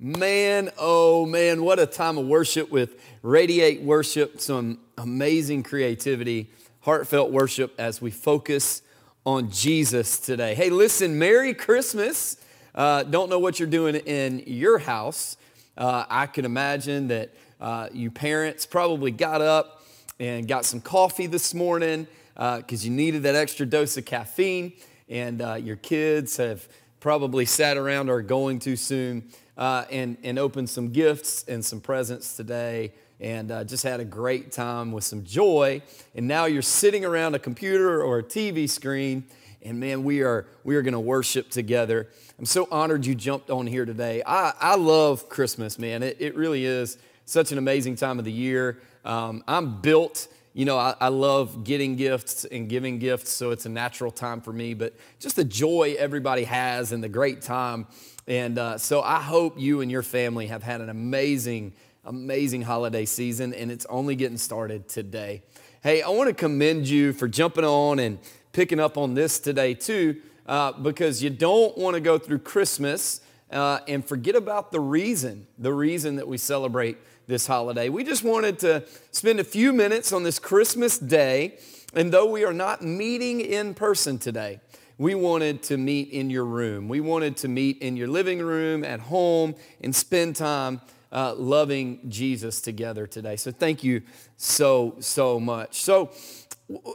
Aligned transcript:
Man, 0.00 0.70
oh 0.78 1.26
man, 1.26 1.64
what 1.64 1.80
a 1.80 1.86
time 1.86 2.18
of 2.18 2.26
worship 2.26 2.70
with 2.70 3.02
Radiate 3.22 3.82
Worship. 3.82 4.40
Some 4.40 4.78
amazing 4.96 5.64
creativity, 5.64 6.52
heartfelt 6.82 7.32
worship 7.32 7.74
as 7.80 8.00
we 8.00 8.12
focus 8.12 8.82
on 9.26 9.50
Jesus 9.50 10.20
today. 10.20 10.54
Hey, 10.54 10.70
listen, 10.70 11.18
Merry 11.18 11.52
Christmas. 11.52 12.36
Uh, 12.76 13.02
don't 13.02 13.28
know 13.28 13.40
what 13.40 13.58
you're 13.58 13.68
doing 13.68 13.96
in 13.96 14.44
your 14.46 14.78
house. 14.78 15.36
Uh, 15.76 16.04
I 16.08 16.26
can 16.26 16.44
imagine 16.44 17.08
that 17.08 17.34
uh, 17.60 17.88
you 17.92 18.12
parents 18.12 18.66
probably 18.66 19.10
got 19.10 19.40
up 19.40 19.82
and 20.20 20.46
got 20.46 20.64
some 20.64 20.80
coffee 20.80 21.26
this 21.26 21.54
morning 21.54 22.06
because 22.34 22.84
uh, 22.84 22.84
you 22.84 22.90
needed 22.92 23.24
that 23.24 23.34
extra 23.34 23.66
dose 23.66 23.96
of 23.96 24.04
caffeine, 24.04 24.74
and 25.08 25.42
uh, 25.42 25.54
your 25.54 25.74
kids 25.74 26.36
have 26.36 26.68
probably 27.00 27.44
sat 27.44 27.76
around 27.76 28.08
or 28.08 28.18
are 28.18 28.22
going 28.22 28.60
to 28.60 28.76
soon 28.76 29.28
uh, 29.58 29.84
and, 29.90 30.16
and 30.22 30.38
opened 30.38 30.70
some 30.70 30.90
gifts 30.90 31.44
and 31.48 31.62
some 31.64 31.80
presents 31.80 32.36
today 32.36 32.92
and 33.20 33.50
uh, 33.50 33.64
just 33.64 33.82
had 33.82 33.98
a 33.98 34.04
great 34.04 34.52
time 34.52 34.92
with 34.92 35.04
some 35.04 35.24
joy. 35.24 35.82
And 36.14 36.28
now 36.28 36.44
you're 36.44 36.62
sitting 36.62 37.04
around 37.04 37.34
a 37.34 37.38
computer 37.38 38.02
or 38.02 38.18
a 38.18 38.22
TV 38.22 38.70
screen, 38.70 39.24
and 39.60 39.80
man, 39.80 40.04
we 40.04 40.22
are, 40.22 40.46
we 40.62 40.76
are 40.76 40.82
going 40.82 40.94
to 40.94 41.00
worship 41.00 41.50
together. 41.50 42.08
I'm 42.38 42.44
so 42.44 42.68
honored 42.70 43.04
you 43.04 43.16
jumped 43.16 43.50
on 43.50 43.66
here 43.66 43.84
today. 43.84 44.22
I, 44.24 44.52
I 44.60 44.76
love 44.76 45.28
Christmas, 45.28 45.78
man. 45.78 46.04
It, 46.04 46.16
it 46.20 46.36
really 46.36 46.64
is 46.64 46.96
such 47.24 47.50
an 47.50 47.58
amazing 47.58 47.96
time 47.96 48.20
of 48.20 48.24
the 48.24 48.32
year. 48.32 48.80
Um, 49.04 49.42
I'm 49.48 49.80
built 49.80 50.28
you 50.54 50.64
know, 50.64 50.76
I, 50.76 50.96
I, 51.00 51.06
love 51.06 51.62
getting 51.62 51.94
gifts 51.94 52.44
and 52.44 52.68
giving 52.68 52.98
gifts, 52.98 53.30
so 53.30 53.52
it's 53.52 53.64
a 53.64 53.68
natural 53.68 54.10
time 54.10 54.40
for 54.40 54.52
me. 54.52 54.74
But 54.74 54.92
just 55.20 55.36
the 55.36 55.44
joy 55.44 55.94
everybody 55.96 56.42
has 56.44 56.90
and 56.90 57.04
the 57.04 57.08
great 57.08 57.42
time 57.42 57.86
and 58.28 58.58
uh, 58.58 58.76
so 58.76 59.00
I 59.00 59.22
hope 59.22 59.58
you 59.58 59.80
and 59.80 59.90
your 59.90 60.02
family 60.02 60.48
have 60.48 60.62
had 60.62 60.82
an 60.82 60.90
amazing, 60.90 61.72
amazing 62.04 62.60
holiday 62.60 63.06
season, 63.06 63.54
and 63.54 63.72
it's 63.72 63.86
only 63.86 64.16
getting 64.16 64.36
started 64.36 64.86
today. 64.86 65.42
Hey, 65.82 66.02
I 66.02 66.10
want 66.10 66.28
to 66.28 66.34
commend 66.34 66.86
you 66.86 67.14
for 67.14 67.26
jumping 67.26 67.64
on 67.64 67.98
and 67.98 68.18
picking 68.52 68.80
up 68.80 68.98
on 68.98 69.14
this 69.14 69.38
today, 69.38 69.72
too, 69.72 70.20
uh, 70.46 70.72
because 70.72 71.22
you 71.22 71.30
don't 71.30 71.78
want 71.78 71.94
to 71.94 72.00
go 72.00 72.18
through 72.18 72.40
Christmas 72.40 73.22
uh, 73.50 73.78
and 73.88 74.04
forget 74.04 74.36
about 74.36 74.72
the 74.72 74.80
reason, 74.80 75.46
the 75.56 75.72
reason 75.72 76.16
that 76.16 76.28
we 76.28 76.36
celebrate 76.36 76.98
this 77.28 77.46
holiday. 77.46 77.88
We 77.88 78.04
just 78.04 78.24
wanted 78.24 78.58
to 78.58 78.84
spend 79.10 79.40
a 79.40 79.44
few 79.44 79.72
minutes 79.72 80.12
on 80.12 80.22
this 80.22 80.38
Christmas 80.38 80.98
day, 80.98 81.58
and 81.94 82.12
though 82.12 82.30
we 82.30 82.44
are 82.44 82.52
not 82.52 82.82
meeting 82.82 83.40
in 83.40 83.72
person 83.72 84.18
today, 84.18 84.60
we 84.98 85.14
wanted 85.14 85.62
to 85.64 85.76
meet 85.76 86.10
in 86.10 86.28
your 86.28 86.44
room. 86.44 86.88
We 86.88 87.00
wanted 87.00 87.36
to 87.38 87.48
meet 87.48 87.78
in 87.78 87.96
your 87.96 88.08
living 88.08 88.40
room, 88.40 88.84
at 88.84 89.00
home, 89.00 89.54
and 89.80 89.94
spend 89.94 90.36
time 90.36 90.80
uh, 91.12 91.34
loving 91.34 92.00
Jesus 92.10 92.60
together 92.60 93.06
today. 93.06 93.36
So 93.36 93.52
thank 93.52 93.84
you 93.84 94.02
so, 94.36 94.96
so 94.98 95.40
much. 95.40 95.80
So 95.80 96.10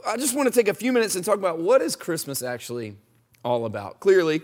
I 0.05 0.17
just 0.17 0.35
want 0.35 0.53
to 0.53 0.53
take 0.53 0.67
a 0.67 0.73
few 0.73 0.91
minutes 0.91 1.15
and 1.15 1.25
talk 1.25 1.37
about 1.37 1.59
what 1.59 1.81
is 1.81 1.95
Christmas 1.95 2.43
actually 2.43 2.95
all 3.43 3.65
about. 3.65 3.99
Clearly, 3.99 4.41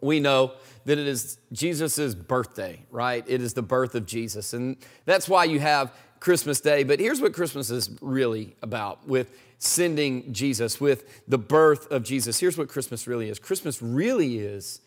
we 0.00 0.20
know 0.20 0.52
that 0.84 0.98
it 0.98 1.06
is 1.06 1.38
Jesus' 1.52 2.14
birthday, 2.14 2.84
right? 2.90 3.24
It 3.26 3.40
is 3.40 3.54
the 3.54 3.62
birth 3.62 3.94
of 3.94 4.04
Jesus. 4.04 4.52
And 4.52 4.76
that's 5.06 5.28
why 5.28 5.44
you 5.44 5.60
have 5.60 5.92
Christmas 6.20 6.60
Day. 6.60 6.82
But 6.82 7.00
here's 7.00 7.20
what 7.20 7.32
Christmas 7.32 7.70
is 7.70 7.90
really 8.02 8.56
about 8.62 9.06
with 9.06 9.32
sending 9.58 10.32
Jesus, 10.32 10.80
with 10.80 11.22
the 11.28 11.38
birth 11.38 11.90
of 11.90 12.02
Jesus. 12.02 12.40
Here's 12.40 12.58
what 12.58 12.68
Christmas 12.68 13.06
really 13.06 13.28
is 13.28 13.38
Christmas 13.38 13.80
really 13.80 14.38
is 14.38 14.80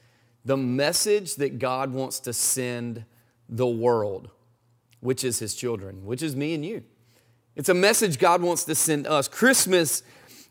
the 0.46 0.58
message 0.58 1.36
that 1.36 1.60
God 1.60 1.92
wants 1.92 2.20
to 2.22 2.34
send 2.34 3.06
the 3.50 3.68
world, 3.68 4.30
which 5.00 5.24
is 5.24 5.40
His 5.40 5.56
children, 5.56 6.06
which 6.06 6.22
is 6.22 6.36
me 6.36 6.54
and 6.54 6.66
you. 6.66 6.84
It's 7.56 7.70
a 7.70 7.74
message 7.74 8.20
God 8.20 8.42
wants 8.42 8.64
to 8.66 8.76
send 8.76 9.08
us. 9.08 9.28
Christmas 9.28 10.04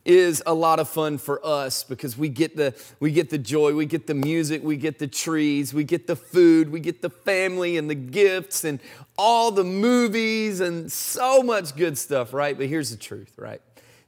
is 0.06 0.42
a 0.46 0.54
lot 0.54 0.78
of 0.78 0.88
fun 0.88 1.18
for 1.18 1.44
us 1.44 1.82
because 1.82 2.16
we 2.16 2.28
get 2.28 2.56
the 2.56 2.72
we 3.00 3.10
get 3.10 3.28
the 3.28 3.38
joy, 3.38 3.74
we 3.74 3.86
get 3.86 4.06
the 4.06 4.14
music, 4.14 4.62
we 4.62 4.76
get 4.76 4.98
the 4.98 5.08
trees, 5.08 5.74
we 5.74 5.82
get 5.82 6.06
the 6.06 6.14
food, 6.14 6.70
we 6.70 6.78
get 6.78 7.02
the 7.02 7.10
family 7.10 7.76
and 7.76 7.90
the 7.90 7.94
gifts 7.94 8.64
and 8.64 8.78
all 9.18 9.50
the 9.50 9.64
movies 9.64 10.60
and 10.60 10.90
so 10.90 11.42
much 11.42 11.74
good 11.74 11.98
stuff, 11.98 12.32
right? 12.32 12.56
But 12.56 12.66
here's 12.66 12.90
the 12.90 12.96
truth, 12.96 13.32
right? 13.36 13.60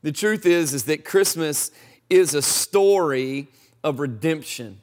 The 0.03 0.12
truth 0.12 0.47
is, 0.47 0.75
is 0.75 0.84
that 0.84 1.04
Christmas 1.04 1.70
is 2.09 2.34
a 2.34 2.42
story 2.42 3.48
of 3.82 4.00
redemption. 4.00 4.81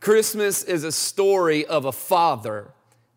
Christmas 0.00 0.62
is 0.64 0.84
a 0.84 0.92
story 0.92 1.66
of 1.66 1.84
a 1.84 1.92
father, 1.92 2.72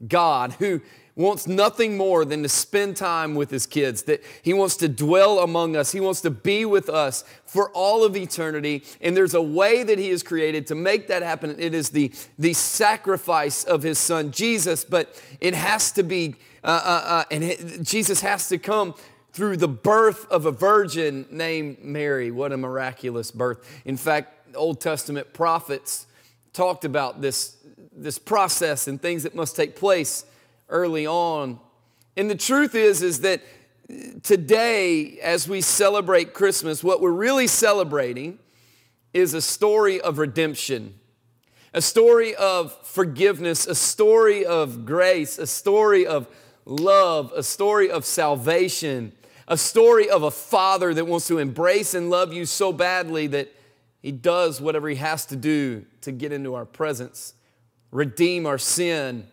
God, 0.07 0.53
who 0.53 0.81
wants 1.15 1.47
nothing 1.47 1.95
more 1.95 2.25
than 2.25 2.41
to 2.41 2.49
spend 2.49 2.97
time 2.97 3.35
with 3.35 3.51
his 3.51 3.65
kids, 3.67 4.03
that 4.03 4.23
he 4.41 4.53
wants 4.53 4.75
to 4.77 4.89
dwell 4.89 5.39
among 5.39 5.75
us. 5.75 5.91
He 5.91 5.99
wants 5.99 6.21
to 6.21 6.31
be 6.31 6.65
with 6.65 6.89
us 6.89 7.23
for 7.45 7.69
all 7.71 8.03
of 8.03 8.17
eternity. 8.17 8.83
And 8.99 9.15
there's 9.15 9.35
a 9.35 9.41
way 9.41 9.83
that 9.83 9.99
he 9.99 10.09
has 10.09 10.23
created 10.23 10.67
to 10.67 10.75
make 10.75 11.07
that 11.07 11.21
happen. 11.21 11.55
It 11.59 11.73
is 11.73 11.89
the, 11.89 12.11
the 12.39 12.53
sacrifice 12.53 13.63
of 13.63 13.83
his 13.83 13.99
son, 13.99 14.31
Jesus, 14.31 14.83
but 14.83 15.21
it 15.39 15.53
has 15.53 15.91
to 15.93 16.03
be, 16.03 16.35
uh, 16.63 16.67
uh, 16.67 17.03
uh, 17.05 17.23
and 17.29 17.43
it, 17.43 17.83
Jesus 17.83 18.21
has 18.21 18.49
to 18.49 18.57
come 18.57 18.95
through 19.33 19.57
the 19.57 19.67
birth 19.67 20.29
of 20.31 20.45
a 20.45 20.51
virgin 20.51 21.25
named 21.31 21.83
Mary. 21.83 22.29
What 22.29 22.51
a 22.51 22.57
miraculous 22.57 23.31
birth. 23.31 23.67
In 23.83 23.97
fact, 23.97 24.55
Old 24.55 24.79
Testament 24.79 25.33
prophets 25.33 26.05
talked 26.53 26.85
about 26.85 27.19
this, 27.19 27.57
this 27.91 28.19
process 28.19 28.87
and 28.87 29.01
things 29.01 29.23
that 29.23 29.33
must 29.33 29.55
take 29.55 29.75
place 29.75 30.25
early 30.69 31.07
on. 31.07 31.59
And 32.15 32.29
the 32.29 32.35
truth 32.35 32.75
is, 32.75 33.01
is 33.01 33.21
that 33.21 33.41
today, 34.21 35.19
as 35.19 35.49
we 35.49 35.61
celebrate 35.61 36.35
Christmas, 36.35 36.83
what 36.83 37.01
we're 37.01 37.11
really 37.11 37.47
celebrating 37.47 38.37
is 39.15 39.33
a 39.33 39.41
story 39.41 39.99
of 39.99 40.19
redemption, 40.19 40.93
a 41.73 41.81
story 41.81 42.35
of 42.35 42.71
forgiveness, 42.85 43.65
a 43.65 43.73
story 43.73 44.45
of 44.45 44.85
grace, 44.85 45.39
a 45.39 45.47
story 45.47 46.05
of 46.05 46.27
love, 46.65 47.33
a 47.35 47.41
story 47.41 47.89
of 47.89 48.05
salvation 48.05 49.11
a 49.47 49.57
story 49.57 50.09
of 50.09 50.23
a 50.23 50.31
father 50.31 50.93
that 50.93 51.05
wants 51.05 51.27
to 51.27 51.37
embrace 51.37 51.93
and 51.93 52.09
love 52.09 52.33
you 52.33 52.45
so 52.45 52.71
badly 52.71 53.27
that 53.27 53.53
he 54.01 54.11
does 54.11 54.59
whatever 54.59 54.89
he 54.89 54.95
has 54.95 55.25
to 55.27 55.35
do 55.35 55.85
to 56.01 56.11
get 56.11 56.31
into 56.31 56.55
our 56.55 56.65
presence, 56.65 57.33
redeem 57.91 58.45
our 58.45 58.57
sin, 58.57 59.27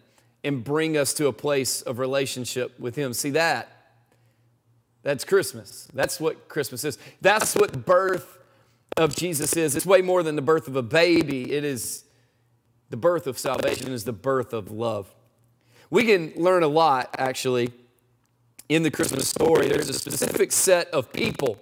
and 0.44 0.64
bring 0.64 0.96
us 0.96 1.12
to 1.14 1.26
a 1.26 1.32
place 1.32 1.82
of 1.82 1.98
relationship 1.98 2.78
with 2.78 2.96
him. 2.96 3.12
See 3.12 3.30
that? 3.30 3.68
That's 5.02 5.24
Christmas. 5.24 5.88
That's 5.92 6.20
what 6.20 6.48
Christmas 6.48 6.84
is. 6.84 6.98
That's 7.20 7.54
what 7.54 7.84
birth 7.84 8.38
of 8.96 9.14
Jesus 9.14 9.56
is. 9.56 9.74
It's 9.76 9.86
way 9.86 10.02
more 10.02 10.22
than 10.22 10.36
the 10.36 10.42
birth 10.42 10.68
of 10.68 10.76
a 10.76 10.82
baby. 10.82 11.52
It 11.52 11.64
is 11.64 12.04
the 12.90 12.96
birth 12.96 13.26
of 13.26 13.38
salvation, 13.38 13.92
is 13.92 14.04
the 14.04 14.12
birth 14.12 14.52
of 14.52 14.70
love. 14.70 15.12
We 15.90 16.04
can 16.04 16.32
learn 16.36 16.62
a 16.62 16.68
lot, 16.68 17.14
actually, 17.18 17.72
in 18.70 18.84
the 18.84 18.90
Christmas 18.90 19.28
story. 19.28 19.66
There's 19.66 19.88
a 19.88 19.92
specific 19.92 20.52
set 20.52 20.88
of 20.90 21.12
people 21.12 21.58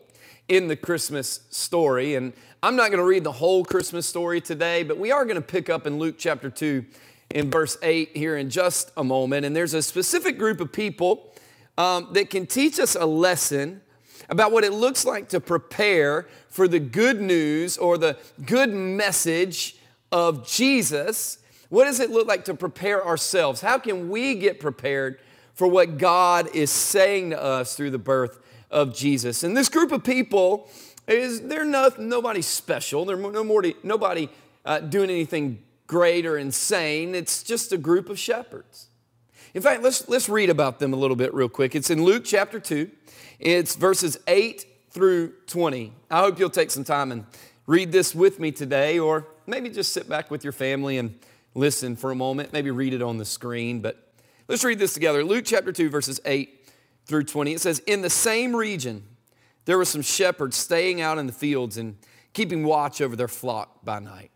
in 0.47 0.69
the 0.69 0.77
Christmas 0.77 1.41
story. 1.49 2.17
And 2.17 2.35
I'm 2.63 2.77
not 2.77 2.91
going 2.91 2.99
to 2.99 3.05
read 3.05 3.25
the 3.25 3.33
whole 3.33 3.65
Christmas 3.65 4.07
story 4.07 4.43
today, 4.43 4.83
but 4.83 4.99
we 4.99 5.11
are 5.11 5.25
going 5.25 5.37
to 5.37 5.41
pick 5.41 5.71
up 5.71 5.87
in 5.87 5.99
Luke 5.99 6.17
chapter 6.19 6.51
2 6.51 6.85
in 7.31 7.51
verse 7.51 7.79
8 7.83 8.15
here 8.15 8.37
in 8.37 8.51
just 8.51 8.93
a 8.95 9.03
moment. 9.03 9.47
And 9.47 9.57
there's 9.57 9.73
a 9.73 9.81
specific 9.81 10.37
group 10.37 10.61
of 10.61 10.71
people 10.71 11.33
um, 11.79 12.09
that 12.13 12.29
can 12.29 12.47
teach 12.47 12.79
us 12.79 12.95
a 12.95 13.07
lesson 13.07 13.81
about 14.29 14.53
what 14.53 14.63
it 14.63 14.75
looks 14.75 15.07
like 15.07 15.31
to 15.31 15.41
prepare 15.41 16.29
for 16.51 16.69
the 16.69 16.79
good 16.79 17.23
news 17.23 17.79
or 17.79 17.97
the 17.97 18.19
good 18.45 18.69
message 18.75 19.79
of 20.13 20.47
Jesus. 20.47 21.39
What 21.71 21.87
does 21.87 22.01
it 22.01 22.11
look 22.11 22.29
like 22.29 22.45
to 22.45 22.55
prepare 22.55 23.03
ourselves? 23.03 23.63
How 23.63 23.79
can 23.79 24.11
we 24.11 24.35
get 24.35 24.61
prepared 24.61 25.19
for 25.59 25.67
what 25.67 25.99
God 25.99 26.55
is 26.55 26.71
saying 26.71 27.31
to 27.31 27.43
us 27.43 27.75
through 27.75 27.91
the 27.91 27.99
birth 27.99 28.39
of 28.71 28.95
Jesus. 28.95 29.43
And 29.43 29.57
this 29.57 29.69
group 29.69 29.91
of 29.91 30.05
people 30.05 30.71
is 31.09 31.41
they're 31.41 31.65
not, 31.65 31.99
nobody 31.99 32.43
special. 32.43 33.05
They're 33.05 33.17
no 33.17 33.43
more, 33.43 33.65
nobody 33.83 34.29
uh, 34.65 34.79
doing 34.79 35.11
anything 35.11 35.61
great 35.89 36.27
or 36.27 36.39
insane. 36.39 37.13
It's 37.17 37.43
just 37.43 37.73
a 37.73 37.77
group 37.77 38.09
of 38.09 38.21
shepherds. 38.21 38.87
In 39.53 39.61
fact, 39.61 39.83
let's, 39.83 40.09
let's 40.09 40.29
read 40.29 40.49
about 40.49 40.79
them 40.79 40.93
a 40.93 40.97
little 40.97 41.17
bit 41.17 41.35
real 41.35 41.49
quick. 41.49 41.75
It's 41.75 41.91
in 41.91 42.05
Luke 42.05 42.23
chapter 42.25 42.61
2. 42.61 42.89
It's 43.41 43.75
verses 43.75 44.17
8 44.29 44.65
through 44.91 45.33
20. 45.49 45.93
I 46.09 46.21
hope 46.21 46.39
you'll 46.39 46.51
take 46.51 46.71
some 46.71 46.85
time 46.85 47.11
and 47.11 47.27
read 47.67 47.91
this 47.91 48.15
with 48.15 48.39
me 48.39 48.53
today, 48.53 49.01
or 49.01 49.27
maybe 49.45 49.71
just 49.71 49.93
sit 49.93 50.09
back 50.09 50.31
with 50.31 50.45
your 50.45 50.53
family 50.53 50.99
and 50.99 51.19
listen 51.57 51.97
for 51.97 52.13
a 52.13 52.15
moment. 52.15 52.53
Maybe 52.53 52.71
read 52.71 52.95
it 52.95 53.03
on 53.03 53.19
the 53.19 53.25
screen, 53.25 53.81
but 53.81 54.05
Let's 54.49 54.65
read 54.65 54.79
this 54.79 54.95
together. 54.95 55.23
Luke 55.23 55.45
chapter 55.45 55.73
2, 55.73 55.91
verses 55.91 56.21
8 56.25 56.71
through 57.05 57.25
20. 57.25 57.53
It 57.53 57.61
says, 57.61 57.81
In 57.81 58.01
the 58.01 58.09
same 58.09 58.57
region, 58.57 59.05
there 59.67 59.77
were 59.77 59.85
some 59.85 60.01
shepherds 60.01 60.57
staying 60.57 61.03
out 61.03 61.19
in 61.19 61.27
the 61.27 61.35
fields 61.35 61.77
and 61.77 61.99
keeping 62.33 62.65
watch 62.65 63.03
over 63.03 63.15
their 63.15 63.29
flock 63.29 63.85
by 63.85 63.99
night. 63.99 64.31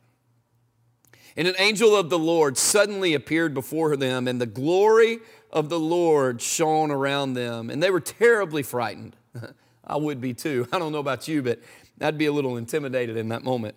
And 1.35 1.49
an 1.49 1.55
angel 1.59 1.97
of 1.97 2.11
the 2.11 2.19
Lord 2.19 2.59
suddenly 2.59 3.15
appeared 3.15 3.55
before 3.55 3.97
them, 3.97 4.29
and 4.29 4.39
the 4.39 4.45
glory 4.47 5.21
of 5.51 5.71
the 5.71 5.81
Lord 5.81 6.43
shone 6.43 6.91
around 6.91 7.33
them, 7.33 7.71
and 7.71 7.83
they 7.83 7.91
were 7.91 8.01
terribly 8.01 8.63
frightened. 8.63 9.17
I 9.87 9.97
would 9.97 10.21
be 10.21 10.35
too. 10.35 10.69
I 10.73 10.79
don't 10.79 10.93
know 10.93 10.99
about 10.99 11.27
you, 11.27 11.41
but 11.41 11.61
I'd 12.03 12.19
be 12.19 12.27
a 12.27 12.33
little 12.33 12.59
intimidated 12.59 13.17
in 13.17 13.31
that 13.31 13.45
moment. 13.45 13.77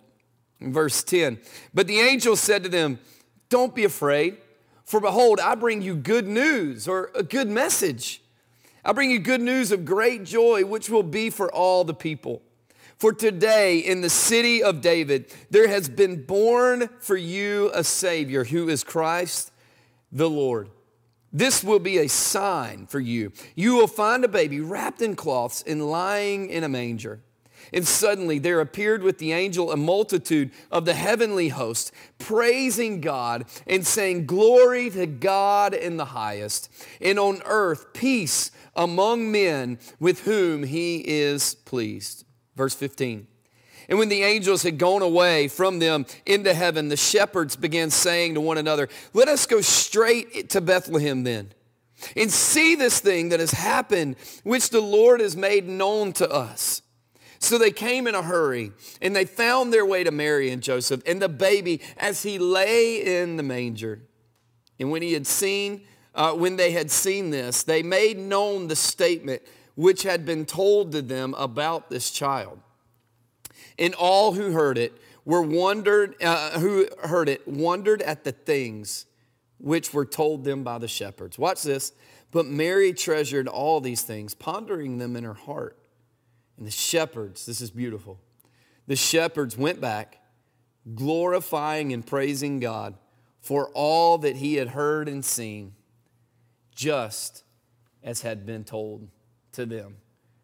In 0.60 0.70
verse 0.70 1.02
10, 1.02 1.38
but 1.72 1.86
the 1.86 2.00
angel 2.00 2.36
said 2.36 2.62
to 2.64 2.68
them, 2.68 2.98
Don't 3.48 3.74
be 3.74 3.84
afraid, 3.84 4.36
for 4.86 5.00
behold, 5.00 5.40
I 5.40 5.56
bring 5.56 5.82
you 5.82 5.96
good 5.96 6.28
news 6.28 6.86
or 6.86 7.10
a 7.14 7.24
good 7.24 7.48
message. 7.48 8.22
I 8.84 8.92
bring 8.92 9.10
you 9.10 9.18
good 9.18 9.40
news 9.40 9.72
of 9.72 9.84
great 9.84 10.22
joy, 10.22 10.64
which 10.64 10.88
will 10.88 11.02
be 11.02 11.28
for 11.28 11.52
all 11.52 11.82
the 11.82 11.92
people. 11.92 12.40
For 12.96 13.12
today 13.12 13.80
in 13.80 14.00
the 14.00 14.08
city 14.08 14.62
of 14.62 14.80
David, 14.80 15.34
there 15.50 15.68
has 15.68 15.88
been 15.88 16.22
born 16.22 16.88
for 17.00 17.16
you 17.16 17.70
a 17.74 17.82
Savior 17.82 18.44
who 18.44 18.68
is 18.68 18.84
Christ 18.84 19.50
the 20.12 20.30
Lord. 20.30 20.70
This 21.32 21.64
will 21.64 21.80
be 21.80 21.98
a 21.98 22.08
sign 22.08 22.86
for 22.86 23.00
you. 23.00 23.32
You 23.56 23.74
will 23.74 23.88
find 23.88 24.24
a 24.24 24.28
baby 24.28 24.60
wrapped 24.60 25.02
in 25.02 25.16
cloths 25.16 25.64
and 25.66 25.90
lying 25.90 26.48
in 26.48 26.62
a 26.62 26.68
manger. 26.68 27.20
And 27.72 27.86
suddenly 27.86 28.38
there 28.38 28.60
appeared 28.60 29.02
with 29.02 29.18
the 29.18 29.32
angel 29.32 29.72
a 29.72 29.76
multitude 29.76 30.50
of 30.70 30.84
the 30.84 30.94
heavenly 30.94 31.48
host, 31.48 31.92
praising 32.18 33.00
God 33.00 33.46
and 33.66 33.86
saying, 33.86 34.26
Glory 34.26 34.90
to 34.90 35.06
God 35.06 35.74
in 35.74 35.96
the 35.96 36.06
highest, 36.06 36.72
and 37.00 37.18
on 37.18 37.42
earth 37.44 37.92
peace 37.92 38.50
among 38.74 39.32
men 39.32 39.78
with 39.98 40.20
whom 40.20 40.62
he 40.62 41.02
is 41.06 41.54
pleased. 41.54 42.24
Verse 42.56 42.74
15. 42.74 43.26
And 43.88 43.98
when 43.98 44.08
the 44.08 44.22
angels 44.22 44.62
had 44.62 44.78
gone 44.78 45.02
away 45.02 45.48
from 45.48 45.78
them 45.78 46.06
into 46.24 46.52
heaven, 46.52 46.88
the 46.88 46.96
shepherds 46.96 47.56
began 47.56 47.90
saying 47.90 48.34
to 48.34 48.40
one 48.40 48.58
another, 48.58 48.88
Let 49.14 49.28
us 49.28 49.46
go 49.46 49.60
straight 49.60 50.50
to 50.50 50.60
Bethlehem 50.60 51.22
then, 51.22 51.52
and 52.16 52.30
see 52.30 52.74
this 52.74 53.00
thing 53.00 53.28
that 53.28 53.40
has 53.40 53.52
happened, 53.52 54.16
which 54.42 54.70
the 54.70 54.80
Lord 54.80 55.20
has 55.20 55.36
made 55.36 55.68
known 55.68 56.12
to 56.14 56.28
us. 56.28 56.82
So 57.38 57.58
they 57.58 57.70
came 57.70 58.06
in 58.06 58.14
a 58.14 58.22
hurry, 58.22 58.72
and 59.00 59.14
they 59.14 59.24
found 59.24 59.72
their 59.72 59.84
way 59.84 60.04
to 60.04 60.10
Mary 60.10 60.50
and 60.50 60.62
Joseph 60.62 61.02
and 61.06 61.20
the 61.20 61.28
baby 61.28 61.80
as 61.96 62.22
he 62.22 62.38
lay 62.38 63.20
in 63.20 63.36
the 63.36 63.42
manger. 63.42 64.02
And 64.78 64.90
when 64.90 65.02
he 65.02 65.12
had 65.12 65.26
seen, 65.26 65.82
uh, 66.14 66.32
when 66.32 66.56
they 66.56 66.72
had 66.72 66.90
seen 66.90 67.30
this, 67.30 67.62
they 67.62 67.82
made 67.82 68.18
known 68.18 68.68
the 68.68 68.76
statement 68.76 69.42
which 69.74 70.02
had 70.02 70.24
been 70.24 70.46
told 70.46 70.92
to 70.92 71.02
them 71.02 71.34
about 71.36 71.90
this 71.90 72.10
child. 72.10 72.58
And 73.78 73.94
all 73.94 74.32
who 74.32 74.52
heard 74.52 74.78
it 74.78 74.94
were 75.24 75.42
wondered, 75.42 76.14
uh, 76.22 76.58
who 76.58 76.86
heard 77.04 77.28
it 77.28 77.46
wondered 77.46 78.00
at 78.02 78.24
the 78.24 78.32
things 78.32 79.06
which 79.58 79.92
were 79.92 80.06
told 80.06 80.44
them 80.44 80.62
by 80.62 80.78
the 80.78 80.88
shepherds. 80.88 81.38
Watch 81.38 81.62
this. 81.62 81.92
But 82.30 82.46
Mary 82.46 82.92
treasured 82.92 83.48
all 83.48 83.80
these 83.80 84.02
things, 84.02 84.34
pondering 84.34 84.98
them 84.98 85.16
in 85.16 85.24
her 85.24 85.34
heart. 85.34 85.78
And 86.56 86.66
the 86.66 86.70
shepherds, 86.70 87.46
this 87.46 87.60
is 87.60 87.70
beautiful. 87.70 88.18
The 88.86 88.96
shepherds 88.96 89.56
went 89.56 89.80
back, 89.80 90.18
glorifying 90.94 91.92
and 91.92 92.06
praising 92.06 92.60
God 92.60 92.94
for 93.40 93.70
all 93.74 94.18
that 94.18 94.36
he 94.36 94.54
had 94.54 94.68
heard 94.68 95.08
and 95.08 95.24
seen, 95.24 95.74
just 96.74 97.44
as 98.02 98.22
had 98.22 98.46
been 98.46 98.64
told 98.64 99.08
to 99.52 99.66
them. 99.66 99.96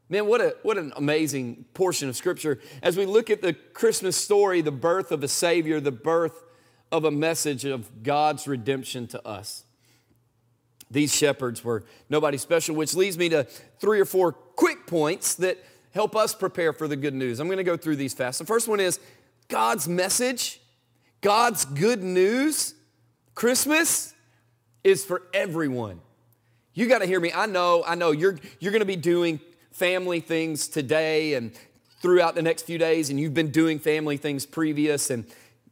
Man, 0.09 0.27
what, 0.27 0.41
a, 0.41 0.57
what 0.63 0.77
an 0.77 0.93
amazing 0.97 1.65
portion 1.73 2.09
of 2.09 2.17
Scripture. 2.17 2.61
As 2.83 2.97
we 2.97 3.07
look 3.07 3.31
at 3.31 3.41
the 3.41 3.55
Christmas 3.55 4.17
story, 4.17 4.61
the 4.61 4.71
birth 4.71 5.11
of 5.11 5.23
a 5.23 5.29
Savior, 5.29 5.81
the 5.81 5.91
birth 5.91 6.45
of 6.91 7.05
a 7.05 7.11
message 7.11 7.65
of 7.65 8.03
God's 8.03 8.47
redemption 8.47 9.07
to 9.09 9.27
us. 9.27 9.65
These 10.91 11.17
shepherds 11.17 11.65
were 11.65 11.85
nobody 12.11 12.37
special, 12.37 12.77
which 12.77 12.95
leads 12.95 13.17
me 13.17 13.31
to 13.31 13.45
three 13.81 13.99
or 13.99 14.05
four 14.05 14.33
quick 14.33 14.87
points 14.87 15.35
that 15.37 15.57
help 15.93 16.17
us 16.17 16.35
prepare 16.35 16.73
for 16.73 16.89
the 16.89 16.97
good 16.97 17.15
news. 17.15 17.41
I'm 17.41 17.47
going 17.47 17.59
to 17.59 17.65
go 17.65 17.77
through 17.77 17.97
these 17.97 18.15
fast. 18.15 18.39
The 18.39 18.45
first 18.45 18.69
one 18.69 18.81
is 18.81 18.99
God's 19.49 19.89
message, 19.89 20.61
God's 21.21 21.65
good 21.65 22.03
news. 22.03 22.75
Christmas 23.35 24.15
is 24.85 25.05
for 25.05 25.23
everyone. 25.33 26.01
You 26.75 26.89
got 26.89 26.99
to 26.99 27.07
hear 27.07 27.21
me. 27.21 27.33
I 27.35 27.47
know, 27.47 27.85
I 27.87 27.95
know 27.95 28.11
you're, 28.11 28.39
you're 28.59 28.73
going 28.73 28.81
to 28.81 28.87
be 28.87 28.97
doing 28.97 29.41
family 29.73 30.21
things 30.21 30.69
today 30.69 31.35
and 31.35 31.53
throughout 32.01 32.35
the 32.35 32.43
next 32.43 32.63
few 32.63 32.79
days, 32.79 33.11
and 33.11 33.21
you've 33.21 33.35
been 33.35 33.51
doing 33.51 33.79
family 33.79 34.17
things 34.17 34.45
previous, 34.45 35.11
and 35.11 35.25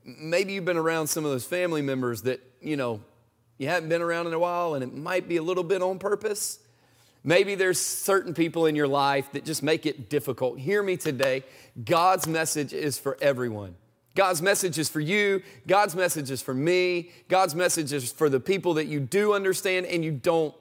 maybe 0.04 0.52
you've 0.52 0.64
been 0.64 0.76
around 0.76 1.08
some 1.08 1.24
of 1.24 1.30
those 1.30 1.44
family 1.44 1.82
members 1.82 2.22
that, 2.22 2.40
you 2.60 2.76
know, 2.76 3.00
you 3.58 3.66
haven't 3.66 3.88
been 3.88 4.00
around 4.00 4.26
in 4.26 4.32
a 4.32 4.38
while, 4.38 4.74
and 4.74 4.84
it 4.84 4.94
might 4.94 5.28
be 5.28 5.38
a 5.38 5.42
little 5.42 5.64
bit 5.64 5.82
on 5.82 5.98
purpose. 5.98 6.60
Maybe 7.22 7.54
there's 7.54 7.80
certain 7.80 8.32
people 8.32 8.66
in 8.66 8.74
your 8.74 8.88
life 8.88 9.32
that 9.32 9.44
just 9.44 9.62
make 9.62 9.84
it 9.84 10.08
difficult. 10.08 10.58
Hear 10.58 10.82
me 10.82 10.96
today. 10.96 11.44
God's 11.84 12.26
message 12.26 12.72
is 12.72 12.98
for 12.98 13.18
everyone. 13.20 13.74
God's 14.14 14.42
message 14.42 14.78
is 14.78 14.88
for 14.88 15.00
you. 15.00 15.42
God's 15.66 15.94
message 15.94 16.30
is 16.30 16.42
for 16.42 16.54
me. 16.54 17.10
God's 17.28 17.54
message 17.54 17.92
is 17.92 18.10
for 18.10 18.28
the 18.28 18.40
people 18.40 18.74
that 18.74 18.86
you 18.86 19.00
do 19.00 19.34
understand 19.34 19.86
and 19.86 20.04
you 20.04 20.12
don't 20.12 20.54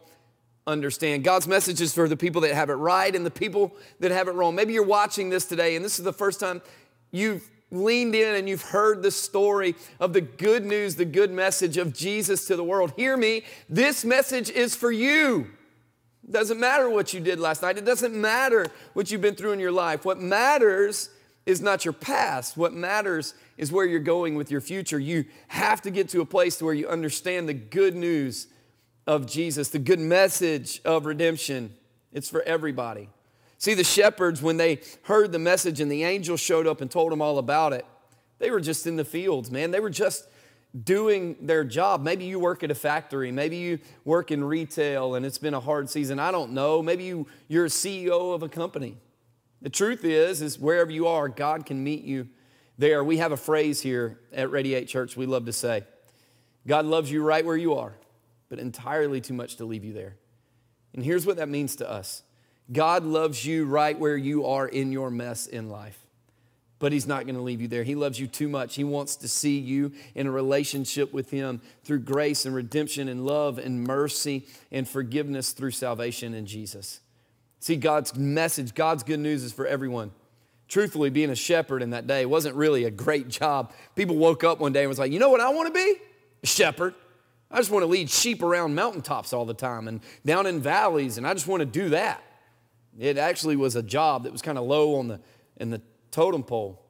understand. 0.67 1.23
God's 1.23 1.47
message 1.47 1.81
is 1.81 1.93
for 1.93 2.07
the 2.07 2.17
people 2.17 2.41
that 2.41 2.53
have 2.53 2.69
it 2.69 2.73
right 2.75 3.15
and 3.15 3.25
the 3.25 3.31
people 3.31 3.73
that 3.99 4.11
have 4.11 4.27
it 4.27 4.35
wrong. 4.35 4.53
Maybe 4.53 4.73
you're 4.73 4.83
watching 4.83 5.29
this 5.29 5.45
today 5.45 5.75
and 5.75 5.83
this 5.83 5.97
is 5.97 6.05
the 6.05 6.13
first 6.13 6.39
time 6.39 6.61
you've 7.11 7.49
leaned 7.71 8.15
in 8.15 8.35
and 8.35 8.49
you've 8.49 8.61
heard 8.61 9.01
the 9.01 9.11
story 9.11 9.75
of 9.99 10.13
the 10.13 10.21
good 10.21 10.65
news, 10.65 10.95
the 10.95 11.05
good 11.05 11.31
message 11.31 11.77
of 11.77 11.93
Jesus 11.93 12.45
to 12.45 12.55
the 12.55 12.63
world. 12.63 12.93
Hear 12.97 13.15
me, 13.17 13.43
this 13.67 14.03
message 14.03 14.49
is 14.49 14.75
for 14.75 14.91
you. 14.91 15.47
Doesn't 16.29 16.59
matter 16.59 16.89
what 16.89 17.13
you 17.13 17.19
did 17.19 17.39
last 17.39 17.61
night. 17.61 17.77
It 17.77 17.85
doesn't 17.85 18.13
matter 18.13 18.67
what 18.93 19.09
you've 19.09 19.21
been 19.21 19.35
through 19.35 19.53
in 19.53 19.59
your 19.59 19.71
life. 19.71 20.05
What 20.05 20.19
matters 20.19 21.09
is 21.45 21.61
not 21.61 21.85
your 21.85 21.93
past. 21.93 22.55
What 22.55 22.73
matters 22.73 23.33
is 23.57 23.71
where 23.71 23.85
you're 23.85 23.99
going 23.99 24.35
with 24.35 24.51
your 24.51 24.61
future. 24.61 24.99
You 24.99 25.25
have 25.47 25.81
to 25.81 25.91
get 25.91 26.09
to 26.09 26.21
a 26.21 26.25
place 26.25 26.61
where 26.61 26.73
you 26.73 26.87
understand 26.87 27.49
the 27.49 27.53
good 27.55 27.95
news 27.95 28.47
of 29.07 29.25
Jesus, 29.25 29.69
the 29.69 29.79
good 29.79 29.99
message 29.99 30.81
of 30.85 31.07
redemption. 31.07 31.73
It's 32.13 32.29
for 32.29 32.43
everybody. 32.43 33.09
See, 33.57 33.73
the 33.73 33.83
shepherds, 33.83 34.41
when 34.41 34.57
they 34.57 34.81
heard 35.03 35.31
the 35.31 35.39
message 35.39 35.81
and 35.81 35.91
the 35.91 36.03
angel 36.03 36.37
showed 36.37 36.67
up 36.67 36.79
and 36.79 36.91
told 36.91 37.11
them 37.11 37.21
all 37.21 37.39
about 37.39 37.73
it, 37.73 37.85
they 38.37 38.51
were 38.51 38.61
just 38.61 38.85
in 38.85 38.95
the 38.95 39.03
fields, 39.03 39.49
man. 39.49 39.71
They 39.71 39.79
were 39.79 39.89
just 39.89 40.27
doing 40.83 41.35
their 41.41 41.63
job. 41.63 42.03
Maybe 42.03 42.25
you 42.25 42.39
work 42.39 42.63
at 42.63 42.71
a 42.71 42.75
factory. 42.75 43.31
Maybe 43.31 43.57
you 43.57 43.79
work 44.05 44.31
in 44.31 44.43
retail 44.43 45.15
and 45.15 45.25
it's 45.25 45.37
been 45.37 45.53
a 45.53 45.59
hard 45.59 45.89
season. 45.89 46.19
I 46.19 46.31
don't 46.31 46.51
know. 46.51 46.81
Maybe 46.83 47.05
you, 47.05 47.27
you're 47.47 47.65
a 47.65 47.69
CEO 47.69 48.33
of 48.33 48.43
a 48.43 48.49
company. 48.49 48.97
The 49.61 49.69
truth 49.69 50.05
is, 50.05 50.41
is 50.41 50.59
wherever 50.59 50.91
you 50.91 51.07
are, 51.07 51.27
God 51.27 51.65
can 51.65 51.83
meet 51.83 52.03
you 52.03 52.29
there. 52.77 53.03
We 53.03 53.17
have 53.17 53.31
a 53.31 53.37
phrase 53.37 53.81
here 53.81 54.19
at 54.31 54.51
Radiate 54.51 54.87
Church 54.87 55.17
we 55.17 55.25
love 55.25 55.45
to 55.45 55.53
say 55.53 55.83
God 56.67 56.85
loves 56.85 57.11
you 57.11 57.23
right 57.23 57.43
where 57.43 57.57
you 57.57 57.73
are, 57.75 57.95
but 58.47 58.59
entirely 58.59 59.21
too 59.21 59.33
much 59.33 59.57
to 59.57 59.65
leave 59.65 59.83
you 59.83 59.93
there. 59.93 60.15
And 60.93 61.03
here's 61.03 61.25
what 61.25 61.37
that 61.37 61.49
means 61.49 61.75
to 61.77 61.89
us 61.89 62.23
God 62.71 63.03
loves 63.03 63.43
you 63.43 63.65
right 63.65 63.97
where 63.97 64.17
you 64.17 64.45
are 64.45 64.67
in 64.67 64.91
your 64.91 65.09
mess 65.09 65.47
in 65.47 65.69
life 65.69 66.05
but 66.79 66.91
He's 66.91 67.05
not 67.05 67.25
going 67.25 67.35
to 67.35 67.41
leave 67.41 67.61
you 67.61 67.67
there. 67.67 67.83
He 67.83 67.95
loves 67.95 68.19
you 68.19 68.27
too 68.27 68.49
much. 68.49 68.75
He 68.75 68.83
wants 68.83 69.15
to 69.17 69.27
see 69.27 69.59
you 69.59 69.91
in 70.15 70.27
a 70.27 70.31
relationship 70.31 71.13
with 71.13 71.29
Him 71.29 71.61
through 71.83 71.99
grace 71.99 72.45
and 72.45 72.55
redemption 72.55 73.07
and 73.07 73.25
love 73.25 73.57
and 73.57 73.83
mercy 73.83 74.47
and 74.71 74.87
forgiveness 74.87 75.51
through 75.51 75.71
salvation 75.71 76.33
in 76.33 76.45
Jesus. 76.45 77.01
See, 77.59 77.75
God's 77.75 78.15
message, 78.15 78.73
God's 78.73 79.03
good 79.03 79.19
news 79.19 79.43
is 79.43 79.51
for 79.51 79.67
everyone. 79.67 80.11
Truthfully, 80.69 81.09
being 81.09 81.29
a 81.29 81.35
shepherd 81.35 81.81
in 81.81 81.89
that 81.89 82.07
day 82.07 82.25
wasn't 82.25 82.55
really 82.55 82.85
a 82.85 82.91
great 82.91 83.27
job. 83.27 83.73
People 83.95 84.15
woke 84.15 84.43
up 84.43 84.59
one 84.59 84.71
day 84.71 84.81
and 84.81 84.89
was 84.89 84.99
like, 84.99 85.11
you 85.11 85.19
know 85.19 85.29
what 85.29 85.41
I 85.41 85.49
want 85.49 85.67
to 85.67 85.73
be? 85.73 85.95
A 86.43 86.47
shepherd. 86.47 86.93
I 87.51 87.57
just 87.57 87.71
want 87.71 87.81
to 87.83 87.87
lead 87.87 88.09
sheep 88.09 88.43
around 88.43 88.75
mountaintops 88.75 89.33
all 89.33 89.45
the 89.45 89.55
time 89.55 89.87
and 89.87 90.01
down 90.23 90.45
in 90.45 90.61
valleys, 90.61 91.17
and 91.17 91.25
I 91.25 91.33
just 91.33 91.47
want 91.47 91.61
to 91.61 91.65
do 91.65 91.89
that. 91.89 92.23
It 92.99 93.17
actually 93.17 93.55
was 93.55 93.75
a 93.75 93.81
job 93.81 94.23
that 94.23 94.31
was 94.31 94.41
kind 94.41 94.57
of 94.57 94.65
low 94.65 94.95
on 94.97 95.07
the, 95.07 95.19
in 95.57 95.71
the 95.71 95.81
totem 96.11 96.43
pole. 96.43 96.81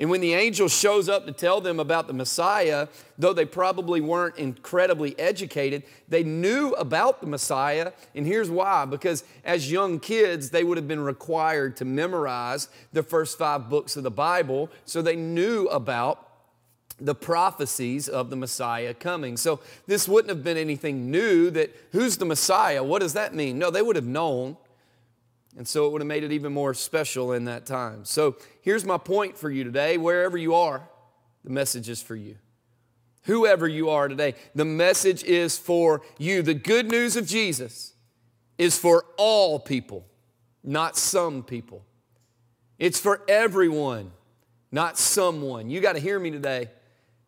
And 0.00 0.08
when 0.08 0.22
the 0.22 0.32
angel 0.32 0.68
shows 0.68 1.10
up 1.10 1.26
to 1.26 1.32
tell 1.32 1.60
them 1.60 1.78
about 1.78 2.06
the 2.06 2.14
Messiah, 2.14 2.88
though 3.18 3.34
they 3.34 3.44
probably 3.44 4.00
weren't 4.00 4.38
incredibly 4.38 5.16
educated, 5.18 5.82
they 6.08 6.24
knew 6.24 6.70
about 6.72 7.20
the 7.20 7.26
Messiah. 7.26 7.92
And 8.14 8.26
here's 8.26 8.48
why 8.48 8.86
because 8.86 9.24
as 9.44 9.70
young 9.70 10.00
kids, 10.00 10.48
they 10.48 10.64
would 10.64 10.78
have 10.78 10.88
been 10.88 11.00
required 11.00 11.76
to 11.76 11.84
memorize 11.84 12.70
the 12.94 13.02
first 13.02 13.36
five 13.36 13.68
books 13.68 13.94
of 13.94 14.02
the 14.02 14.10
Bible. 14.10 14.70
So 14.86 15.02
they 15.02 15.16
knew 15.16 15.66
about 15.66 16.26
the 16.98 17.14
prophecies 17.14 18.08
of 18.08 18.30
the 18.30 18.36
Messiah 18.36 18.94
coming. 18.94 19.36
So 19.36 19.60
this 19.86 20.08
wouldn't 20.08 20.30
have 20.30 20.42
been 20.42 20.56
anything 20.56 21.10
new 21.10 21.50
that 21.50 21.76
who's 21.92 22.16
the 22.16 22.24
Messiah? 22.24 22.82
What 22.82 23.00
does 23.00 23.12
that 23.12 23.34
mean? 23.34 23.58
No, 23.58 23.70
they 23.70 23.82
would 23.82 23.96
have 23.96 24.06
known. 24.06 24.56
And 25.60 25.68
so 25.68 25.84
it 25.84 25.92
would 25.92 26.00
have 26.00 26.08
made 26.08 26.24
it 26.24 26.32
even 26.32 26.54
more 26.54 26.72
special 26.72 27.34
in 27.34 27.44
that 27.44 27.66
time. 27.66 28.06
So 28.06 28.36
here's 28.62 28.86
my 28.86 28.96
point 28.96 29.36
for 29.36 29.50
you 29.50 29.62
today. 29.62 29.98
Wherever 29.98 30.38
you 30.38 30.54
are, 30.54 30.88
the 31.44 31.50
message 31.50 31.90
is 31.90 32.00
for 32.02 32.16
you. 32.16 32.36
whoever 33.24 33.68
you 33.68 33.90
are 33.90 34.08
today, 34.08 34.36
the 34.54 34.64
message 34.64 35.22
is 35.22 35.58
for 35.58 36.00
you. 36.16 36.40
The 36.40 36.54
good 36.54 36.90
news 36.90 37.14
of 37.14 37.26
Jesus 37.26 37.92
is 38.56 38.78
for 38.78 39.04
all 39.18 39.58
people, 39.58 40.06
not 40.64 40.96
some 40.96 41.42
people. 41.42 41.84
It's 42.78 42.98
for 42.98 43.20
everyone, 43.28 44.12
not 44.72 44.96
someone. 44.96 45.68
You 45.68 45.82
got 45.82 45.92
to 45.92 46.00
hear 46.00 46.18
me 46.18 46.30
today. 46.30 46.70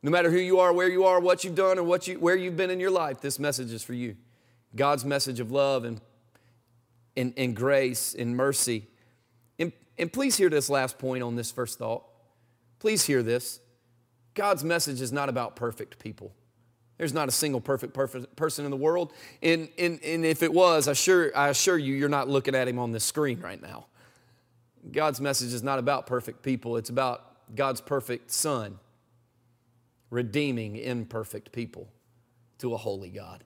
No 0.02 0.10
matter 0.10 0.30
who 0.30 0.38
you 0.38 0.58
are, 0.60 0.72
where 0.72 0.88
you 0.88 1.04
are, 1.04 1.20
what 1.20 1.44
you've 1.44 1.54
done, 1.54 1.78
or 1.78 1.82
what 1.82 2.08
you, 2.08 2.18
where 2.18 2.34
you've 2.34 2.56
been 2.56 2.70
in 2.70 2.80
your 2.80 2.90
life, 2.90 3.20
this 3.20 3.38
message 3.38 3.72
is 3.72 3.82
for 3.82 3.92
you. 3.92 4.16
God's 4.74 5.04
message 5.04 5.38
of 5.38 5.52
love 5.52 5.84
and, 5.84 6.00
and, 7.16 7.56
grace 7.56 8.14
and 8.14 8.36
mercy. 8.36 8.88
And, 9.58 9.72
and 9.98 10.12
please 10.12 10.36
hear 10.36 10.48
this 10.48 10.68
last 10.70 10.98
point 10.98 11.22
on 11.22 11.36
this 11.36 11.50
first 11.50 11.78
thought. 11.78 12.04
Please 12.78 13.04
hear 13.04 13.22
this. 13.22 13.60
God's 14.34 14.64
message 14.64 15.00
is 15.00 15.12
not 15.12 15.28
about 15.28 15.56
perfect 15.56 15.98
people. 15.98 16.32
There's 16.98 17.12
not 17.12 17.28
a 17.28 17.32
single 17.32 17.60
perfect, 17.60 17.94
perfect 17.94 18.36
person 18.36 18.64
in 18.64 18.70
the 18.70 18.76
world. 18.76 19.12
And, 19.42 19.68
and, 19.78 20.02
and 20.04 20.24
if 20.24 20.42
it 20.42 20.52
was, 20.52 20.88
I, 20.88 20.92
sure, 20.92 21.36
I 21.36 21.48
assure 21.48 21.78
you, 21.78 21.94
you're 21.94 22.08
not 22.08 22.28
looking 22.28 22.54
at 22.54 22.68
him 22.68 22.78
on 22.78 22.92
this 22.92 23.04
screen 23.04 23.40
right 23.40 23.60
now. 23.60 23.86
God's 24.90 25.20
message 25.20 25.52
is 25.52 25.62
not 25.62 25.78
about 25.78 26.06
perfect 26.06 26.42
people, 26.42 26.76
it's 26.76 26.90
about 26.90 27.54
God's 27.54 27.80
perfect 27.80 28.30
Son 28.30 28.78
redeeming 30.10 30.76
imperfect 30.76 31.52
people 31.52 31.88
to 32.58 32.74
a 32.74 32.76
holy 32.76 33.08
God. 33.08 33.44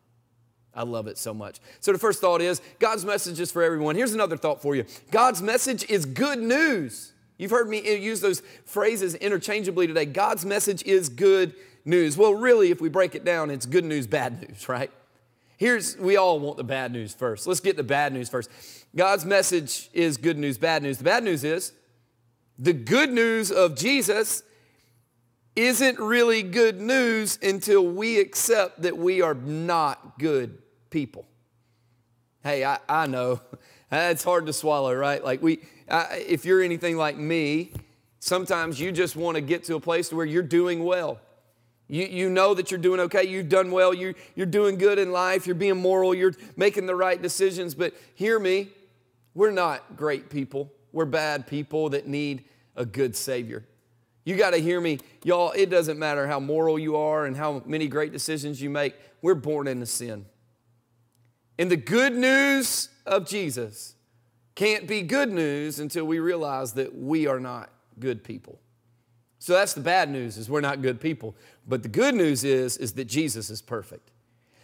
I 0.76 0.82
love 0.82 1.06
it 1.06 1.16
so 1.16 1.32
much. 1.32 1.58
So, 1.80 1.90
the 1.90 1.98
first 1.98 2.20
thought 2.20 2.42
is 2.42 2.60
God's 2.78 3.04
message 3.04 3.40
is 3.40 3.50
for 3.50 3.62
everyone. 3.62 3.96
Here's 3.96 4.12
another 4.12 4.36
thought 4.36 4.60
for 4.60 4.76
you 4.76 4.84
God's 5.10 5.42
message 5.42 5.88
is 5.90 6.04
good 6.04 6.38
news. 6.38 7.12
You've 7.38 7.50
heard 7.50 7.68
me 7.68 7.96
use 7.96 8.20
those 8.20 8.42
phrases 8.64 9.14
interchangeably 9.14 9.86
today. 9.86 10.06
God's 10.06 10.44
message 10.44 10.82
is 10.84 11.08
good 11.08 11.54
news. 11.84 12.16
Well, 12.16 12.34
really, 12.34 12.70
if 12.70 12.80
we 12.80 12.88
break 12.88 13.14
it 13.14 13.24
down, 13.24 13.50
it's 13.50 13.66
good 13.66 13.84
news, 13.84 14.06
bad 14.06 14.48
news, 14.48 14.68
right? 14.68 14.90
Here's, 15.58 15.96
we 15.96 16.16
all 16.16 16.38
want 16.38 16.58
the 16.58 16.64
bad 16.64 16.92
news 16.92 17.14
first. 17.14 17.46
Let's 17.46 17.60
get 17.60 17.76
the 17.76 17.82
bad 17.82 18.12
news 18.12 18.28
first. 18.28 18.50
God's 18.94 19.24
message 19.24 19.88
is 19.94 20.18
good 20.18 20.36
news, 20.36 20.58
bad 20.58 20.82
news. 20.82 20.98
The 20.98 21.04
bad 21.04 21.24
news 21.24 21.44
is 21.44 21.72
the 22.58 22.74
good 22.74 23.10
news 23.10 23.50
of 23.50 23.74
Jesus 23.74 24.42
isn't 25.54 25.98
really 25.98 26.42
good 26.42 26.80
news 26.80 27.38
until 27.42 27.86
we 27.86 28.20
accept 28.20 28.82
that 28.82 28.98
we 28.98 29.22
are 29.22 29.34
not 29.34 30.18
good 30.18 30.58
people. 30.96 31.26
Hey, 32.42 32.64
I, 32.64 32.78
I 32.88 33.06
know 33.06 33.42
it's 33.92 34.24
hard 34.24 34.46
to 34.46 34.52
swallow, 34.54 34.94
right? 34.94 35.22
Like, 35.22 35.42
we, 35.42 35.58
I, 35.90 36.24
if 36.26 36.46
you're 36.46 36.62
anything 36.62 36.96
like 36.96 37.18
me, 37.18 37.74
sometimes 38.18 38.80
you 38.80 38.92
just 38.92 39.14
want 39.14 39.34
to 39.34 39.42
get 39.42 39.64
to 39.64 39.74
a 39.74 39.80
place 39.80 40.10
where 40.10 40.24
you're 40.24 40.42
doing 40.42 40.82
well. 40.84 41.20
You, 41.86 42.06
you 42.06 42.30
know 42.30 42.54
that 42.54 42.70
you're 42.70 42.80
doing 42.80 43.00
okay, 43.00 43.24
you've 43.24 43.50
done 43.50 43.72
well, 43.72 43.92
you, 43.92 44.14
you're 44.34 44.46
doing 44.46 44.78
good 44.78 44.98
in 44.98 45.12
life, 45.12 45.46
you're 45.46 45.54
being 45.54 45.76
moral, 45.76 46.14
you're 46.14 46.32
making 46.56 46.86
the 46.86 46.94
right 46.94 47.20
decisions. 47.20 47.74
But 47.74 47.92
hear 48.14 48.38
me, 48.38 48.70
we're 49.34 49.50
not 49.50 49.96
great 49.96 50.30
people. 50.30 50.72
We're 50.92 51.04
bad 51.04 51.46
people 51.46 51.90
that 51.90 52.06
need 52.06 52.44
a 52.74 52.86
good 52.86 53.14
Savior. 53.14 53.66
You 54.24 54.34
got 54.36 54.52
to 54.52 54.58
hear 54.58 54.80
me, 54.80 55.00
y'all. 55.24 55.52
It 55.54 55.68
doesn't 55.68 55.98
matter 55.98 56.26
how 56.26 56.40
moral 56.40 56.78
you 56.78 56.96
are 56.96 57.26
and 57.26 57.36
how 57.36 57.62
many 57.66 57.86
great 57.86 58.14
decisions 58.14 58.62
you 58.62 58.70
make, 58.70 58.94
we're 59.20 59.34
born 59.34 59.68
into 59.68 59.84
sin. 59.84 60.24
And 61.58 61.70
the 61.70 61.76
good 61.76 62.14
news 62.14 62.90
of 63.06 63.26
Jesus 63.26 63.94
can't 64.54 64.86
be 64.86 65.02
good 65.02 65.30
news 65.30 65.78
until 65.78 66.04
we 66.04 66.18
realize 66.18 66.72
that 66.72 66.96
we 66.96 67.26
are 67.26 67.40
not 67.40 67.70
good 67.98 68.24
people. 68.24 68.58
So 69.38 69.52
that's 69.52 69.74
the 69.74 69.80
bad 69.80 70.10
news 70.10 70.36
is 70.38 70.50
we're 70.50 70.60
not 70.60 70.82
good 70.82 71.00
people. 71.00 71.36
But 71.66 71.82
the 71.82 71.88
good 71.88 72.14
news 72.14 72.42
is 72.42 72.76
is 72.76 72.92
that 72.94 73.04
Jesus 73.04 73.50
is 73.50 73.62
perfect. 73.62 74.10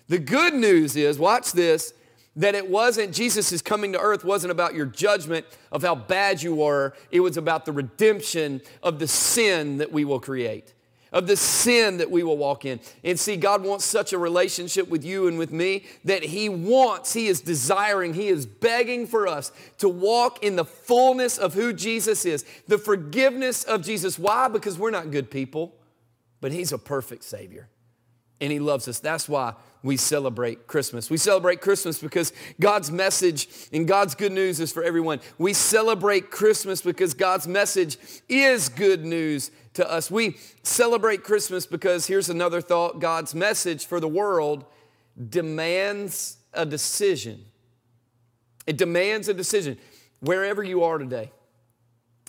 The 0.08 0.18
good 0.18 0.54
news 0.54 0.96
is 0.96 1.18
watch 1.18 1.52
this 1.52 1.94
that 2.34 2.54
it 2.54 2.68
wasn't 2.68 3.12
Jesus' 3.12 3.60
coming 3.60 3.92
to 3.92 4.00
earth 4.00 4.24
wasn't 4.24 4.50
about 4.50 4.74
your 4.74 4.86
judgment 4.86 5.44
of 5.70 5.82
how 5.82 5.94
bad 5.94 6.42
you 6.42 6.54
were. 6.54 6.94
It 7.10 7.20
was 7.20 7.36
about 7.36 7.66
the 7.66 7.72
redemption 7.72 8.62
of 8.82 8.98
the 8.98 9.06
sin 9.06 9.78
that 9.78 9.92
we 9.92 10.06
will 10.06 10.20
create 10.20 10.72
of 11.12 11.26
the 11.26 11.36
sin 11.36 11.98
that 11.98 12.10
we 12.10 12.22
will 12.22 12.38
walk 12.38 12.64
in. 12.64 12.80
And 13.04 13.18
see, 13.20 13.36
God 13.36 13.62
wants 13.62 13.84
such 13.84 14.12
a 14.12 14.18
relationship 14.18 14.88
with 14.88 15.04
you 15.04 15.28
and 15.28 15.38
with 15.38 15.52
me 15.52 15.84
that 16.04 16.22
He 16.24 16.48
wants, 16.48 17.12
He 17.12 17.26
is 17.26 17.40
desiring, 17.40 18.14
He 18.14 18.28
is 18.28 18.46
begging 18.46 19.06
for 19.06 19.26
us 19.26 19.52
to 19.78 19.88
walk 19.88 20.42
in 20.42 20.56
the 20.56 20.64
fullness 20.64 21.38
of 21.38 21.54
who 21.54 21.72
Jesus 21.72 22.24
is, 22.24 22.44
the 22.66 22.78
forgiveness 22.78 23.64
of 23.64 23.82
Jesus. 23.82 24.18
Why? 24.18 24.48
Because 24.48 24.78
we're 24.78 24.90
not 24.90 25.10
good 25.10 25.30
people, 25.30 25.74
but 26.40 26.52
He's 26.52 26.72
a 26.72 26.78
perfect 26.78 27.24
Savior. 27.24 27.68
And 28.40 28.50
He 28.50 28.58
loves 28.58 28.88
us. 28.88 28.98
That's 28.98 29.28
why 29.28 29.54
we 29.82 29.96
celebrate 29.96 30.66
Christmas. 30.66 31.10
We 31.10 31.16
celebrate 31.16 31.60
Christmas 31.60 31.98
because 31.98 32.32
God's 32.60 32.90
message 32.90 33.48
and 33.72 33.86
God's 33.86 34.14
good 34.14 34.32
news 34.32 34.60
is 34.60 34.72
for 34.72 34.82
everyone. 34.82 35.20
We 35.38 35.52
celebrate 35.52 36.30
Christmas 36.30 36.80
because 36.80 37.14
God's 37.14 37.48
message 37.48 37.98
is 38.28 38.68
good 38.68 39.04
news 39.04 39.50
to 39.74 39.90
us. 39.90 40.10
We 40.10 40.36
celebrate 40.62 41.24
Christmas 41.24 41.66
because 41.66 42.06
here's 42.06 42.28
another 42.28 42.60
thought 42.60 43.00
God's 43.00 43.34
message 43.34 43.86
for 43.86 44.00
the 44.00 44.08
world 44.08 44.64
demands 45.28 46.36
a 46.52 46.66
decision. 46.66 47.44
It 48.66 48.76
demands 48.76 49.28
a 49.28 49.34
decision 49.34 49.78
wherever 50.20 50.62
you 50.62 50.84
are 50.84 50.98
today. 50.98 51.32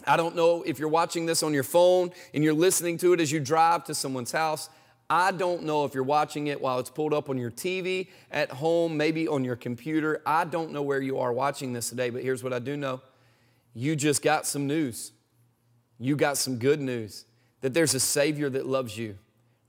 I 0.05 0.17
don't 0.17 0.35
know 0.35 0.63
if 0.63 0.79
you're 0.79 0.89
watching 0.89 1.25
this 1.25 1.43
on 1.43 1.53
your 1.53 1.63
phone 1.63 2.11
and 2.33 2.43
you're 2.43 2.53
listening 2.53 2.97
to 2.99 3.13
it 3.13 3.19
as 3.19 3.31
you 3.31 3.39
drive 3.39 3.85
to 3.85 3.95
someone's 3.95 4.31
house. 4.31 4.69
I 5.09 5.31
don't 5.31 5.63
know 5.63 5.85
if 5.85 5.93
you're 5.93 6.03
watching 6.03 6.47
it 6.47 6.59
while 6.59 6.79
it's 6.79 6.89
pulled 6.89 7.13
up 7.13 7.29
on 7.29 7.37
your 7.37 7.51
TV, 7.51 8.07
at 8.31 8.49
home, 8.49 8.97
maybe 8.97 9.27
on 9.27 9.43
your 9.43 9.55
computer. 9.55 10.21
I 10.25 10.45
don't 10.45 10.71
know 10.71 10.81
where 10.81 11.01
you 11.01 11.19
are 11.19 11.31
watching 11.31 11.71
this 11.73 11.89
today, 11.89 12.09
but 12.09 12.23
here's 12.23 12.43
what 12.43 12.51
I 12.51 12.59
do 12.59 12.75
know. 12.75 13.01
You 13.73 13.95
just 13.95 14.21
got 14.21 14.45
some 14.45 14.65
news. 14.65 15.11
You 15.99 16.15
got 16.15 16.37
some 16.37 16.57
good 16.57 16.81
news 16.81 17.25
that 17.63 17.73
there's 17.73 17.95
a 17.95 17.99
Savior 17.99 18.49
that 18.49 18.65
loves 18.65 18.97
you 18.97 19.17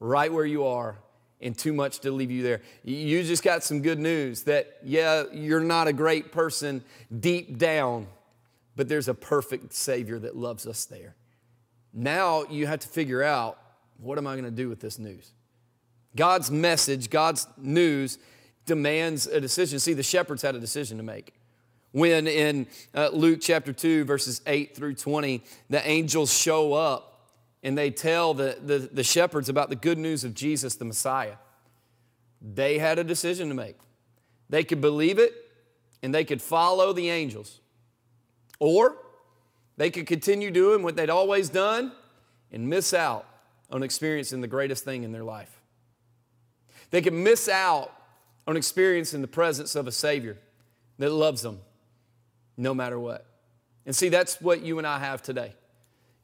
right 0.00 0.30
where 0.30 0.44
you 0.44 0.66
are 0.66 0.98
and 1.40 1.56
too 1.56 1.72
much 1.72 2.00
to 2.00 2.10
leave 2.10 2.28
you 2.28 2.42
there. 2.42 2.60
You 2.82 3.22
just 3.22 3.44
got 3.44 3.62
some 3.62 3.82
good 3.82 4.00
news 4.00 4.42
that, 4.42 4.78
yeah, 4.82 5.22
you're 5.32 5.60
not 5.60 5.86
a 5.86 5.92
great 5.92 6.32
person 6.32 6.82
deep 7.20 7.56
down, 7.56 8.08
but 8.74 8.88
there's 8.88 9.06
a 9.06 9.14
perfect 9.14 9.72
Savior 9.72 10.18
that 10.18 10.36
loves 10.36 10.66
us 10.66 10.86
there. 10.86 11.14
Now 11.92 12.44
you 12.50 12.66
have 12.66 12.80
to 12.80 12.88
figure 12.88 13.22
out 13.22 13.58
what 13.98 14.18
am 14.18 14.26
I 14.26 14.32
going 14.32 14.44
to 14.44 14.50
do 14.50 14.68
with 14.68 14.80
this 14.80 14.98
news? 14.98 15.30
God's 16.16 16.50
message, 16.50 17.10
God's 17.10 17.46
news 17.56 18.18
demands 18.66 19.28
a 19.28 19.40
decision. 19.40 19.78
See, 19.78 19.92
the 19.92 20.02
shepherds 20.02 20.42
had 20.42 20.56
a 20.56 20.60
decision 20.60 20.96
to 20.96 21.04
make. 21.04 21.32
When 21.92 22.26
in 22.26 22.66
uh, 22.92 23.10
Luke 23.12 23.38
chapter 23.40 23.72
2, 23.72 24.04
verses 24.04 24.40
8 24.48 24.74
through 24.74 24.94
20, 24.94 25.44
the 25.70 25.88
angels 25.88 26.36
show 26.36 26.72
up 26.72 27.13
and 27.64 27.76
they 27.76 27.90
tell 27.90 28.34
the, 28.34 28.58
the, 28.62 28.78
the 28.78 29.02
shepherds 29.02 29.48
about 29.48 29.70
the 29.70 29.76
good 29.76 29.96
news 29.96 30.22
of 30.22 30.34
Jesus, 30.34 30.76
the 30.76 30.84
Messiah. 30.84 31.36
They 32.40 32.78
had 32.78 32.98
a 32.98 33.04
decision 33.04 33.48
to 33.48 33.54
make. 33.54 33.78
They 34.50 34.62
could 34.62 34.82
believe 34.82 35.18
it 35.18 35.32
and 36.02 36.14
they 36.14 36.24
could 36.24 36.42
follow 36.42 36.92
the 36.92 37.08
angels, 37.08 37.60
or 38.60 38.96
they 39.78 39.90
could 39.90 40.06
continue 40.06 40.50
doing 40.50 40.82
what 40.82 40.94
they'd 40.94 41.08
always 41.08 41.48
done 41.48 41.92
and 42.52 42.68
miss 42.68 42.92
out 42.92 43.26
on 43.70 43.82
experiencing 43.82 44.42
the 44.42 44.46
greatest 44.46 44.84
thing 44.84 45.02
in 45.02 45.10
their 45.10 45.24
life. 45.24 45.62
They 46.90 47.00
could 47.00 47.14
miss 47.14 47.48
out 47.48 47.90
on 48.46 48.58
experiencing 48.58 49.22
the 49.22 49.26
presence 49.26 49.74
of 49.74 49.86
a 49.86 49.92
Savior 49.92 50.36
that 50.98 51.10
loves 51.10 51.40
them 51.40 51.60
no 52.58 52.74
matter 52.74 53.00
what. 53.00 53.26
And 53.86 53.96
see, 53.96 54.10
that's 54.10 54.40
what 54.42 54.60
you 54.60 54.76
and 54.76 54.86
I 54.86 54.98
have 54.98 55.22
today. 55.22 55.54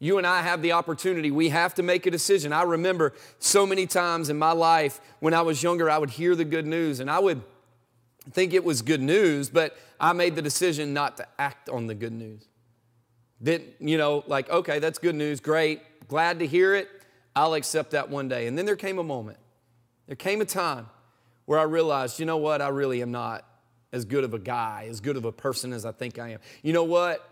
You 0.03 0.17
and 0.17 0.27
I 0.27 0.41
have 0.41 0.63
the 0.63 0.73
opportunity. 0.73 1.31
We 1.31 1.51
have 1.51 1.75
to 1.75 1.83
make 1.83 2.07
a 2.07 2.11
decision. 2.11 2.55
I 2.55 2.63
remember 2.63 3.13
so 3.39 3.67
many 3.67 3.87
times 3.87 4.31
in 4.31 4.39
my 4.39 4.53
life 4.53 4.99
when 5.21 5.35
I 5.35 5.43
was 5.43 5.63
younger, 5.63 5.91
I 5.91 5.99
would 5.99 6.11
hear 6.11 6.35
the 6.35 6.45
good 6.45 6.67
news 6.67 7.01
and 7.01 7.11
I 7.11 7.19
would 7.19 7.43
think 8.33 8.55
it 8.55 8.65
was 8.65 8.81
good 8.81 9.03
news, 9.03 9.51
but 9.51 9.77
I 10.01 10.15
made 10.15 10.37
the 10.37 10.43
decision 10.43 10.95
not 10.95 11.19
to 11.19 11.27
act 11.39 11.69
on 11.69 11.87
the 11.87 11.95
good 11.95 12.13
news. 12.13 12.49
That, 13.43 13.63
you 13.79 13.99
know, 13.99 14.25
like, 14.27 14.49
okay, 14.49 14.79
that's 14.79 14.99
good 14.99 15.15
news, 15.15 15.39
great, 15.41 15.81
glad 16.09 16.39
to 16.39 16.47
hear 16.47 16.75
it. 16.75 16.89
I'll 17.37 17.55
accept 17.55 17.91
that 17.93 18.09
one 18.09 18.29
day. 18.29 18.47
And 18.47 18.57
then 18.57 18.65
there 18.65 18.77
came 18.77 18.99
a 18.99 19.05
moment, 19.05 19.39
there 20.07 20.17
came 20.17 20.41
a 20.41 20.47
time 20.47 20.87
where 21.45 21.59
I 21.59 21.65
realized, 21.65 22.19
you 22.19 22.27
know 22.27 22.39
what, 22.39 22.63
I 22.63 22.69
really 22.69 23.03
am 23.03 23.13
not 23.13 23.45
as 23.93 24.07
good 24.07 24.25
of 24.25 24.33
a 24.33 24.39
guy, 24.39 24.87
as 24.89 25.01
good 25.01 25.17
of 25.17 25.25
a 25.27 25.33
person 25.33 25.73
as 25.73 25.85
I 25.85 25.93
think 25.93 26.19
I 26.19 26.31
am. 26.31 26.41
You 26.63 26.73
know 26.73 26.85
what? 26.85 27.30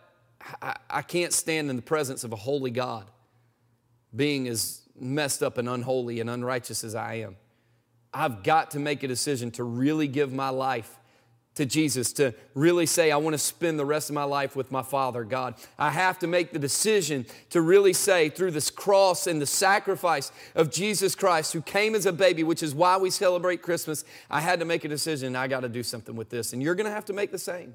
I, 0.62 0.76
I 0.88 1.02
can't 1.02 1.32
stand 1.32 1.70
in 1.70 1.76
the 1.76 1.82
presence 1.82 2.24
of 2.24 2.32
a 2.32 2.36
holy 2.36 2.70
God 2.70 3.10
being 4.14 4.48
as 4.48 4.82
messed 4.98 5.42
up 5.42 5.58
and 5.58 5.68
unholy 5.68 6.20
and 6.20 6.30
unrighteous 6.30 6.84
as 6.84 6.94
I 6.94 7.14
am. 7.14 7.36
I've 8.12 8.42
got 8.42 8.70
to 8.72 8.78
make 8.78 9.02
a 9.02 9.08
decision 9.08 9.50
to 9.52 9.64
really 9.64 10.08
give 10.08 10.32
my 10.32 10.48
life 10.48 10.98
to 11.58 11.66
Jesus, 11.66 12.12
to 12.14 12.32
really 12.54 12.86
say, 12.86 13.10
I 13.10 13.16
want 13.16 13.34
to 13.34 13.38
spend 13.38 13.80
the 13.80 13.84
rest 13.84 14.10
of 14.10 14.14
my 14.14 14.22
life 14.22 14.54
with 14.54 14.70
my 14.70 14.82
Father, 14.82 15.24
God. 15.24 15.54
I 15.76 15.90
have 15.90 16.18
to 16.20 16.28
make 16.28 16.52
the 16.52 16.58
decision 16.58 17.26
to 17.50 17.60
really 17.60 17.92
say, 17.92 18.28
through 18.28 18.52
this 18.52 18.70
cross 18.70 19.26
and 19.26 19.42
the 19.42 19.46
sacrifice 19.46 20.30
of 20.54 20.70
Jesus 20.70 21.16
Christ, 21.16 21.52
who 21.52 21.60
came 21.60 21.96
as 21.96 22.06
a 22.06 22.12
baby, 22.12 22.44
which 22.44 22.62
is 22.62 22.76
why 22.76 22.96
we 22.96 23.10
celebrate 23.10 23.60
Christmas, 23.60 24.04
I 24.30 24.40
had 24.40 24.60
to 24.60 24.64
make 24.64 24.84
a 24.84 24.88
decision. 24.88 25.34
I 25.34 25.48
got 25.48 25.60
to 25.60 25.68
do 25.68 25.82
something 25.82 26.14
with 26.14 26.30
this. 26.30 26.52
And 26.52 26.62
you're 26.62 26.76
going 26.76 26.86
to 26.86 26.92
have 26.92 27.06
to 27.06 27.12
make 27.12 27.32
the 27.32 27.38
same. 27.38 27.74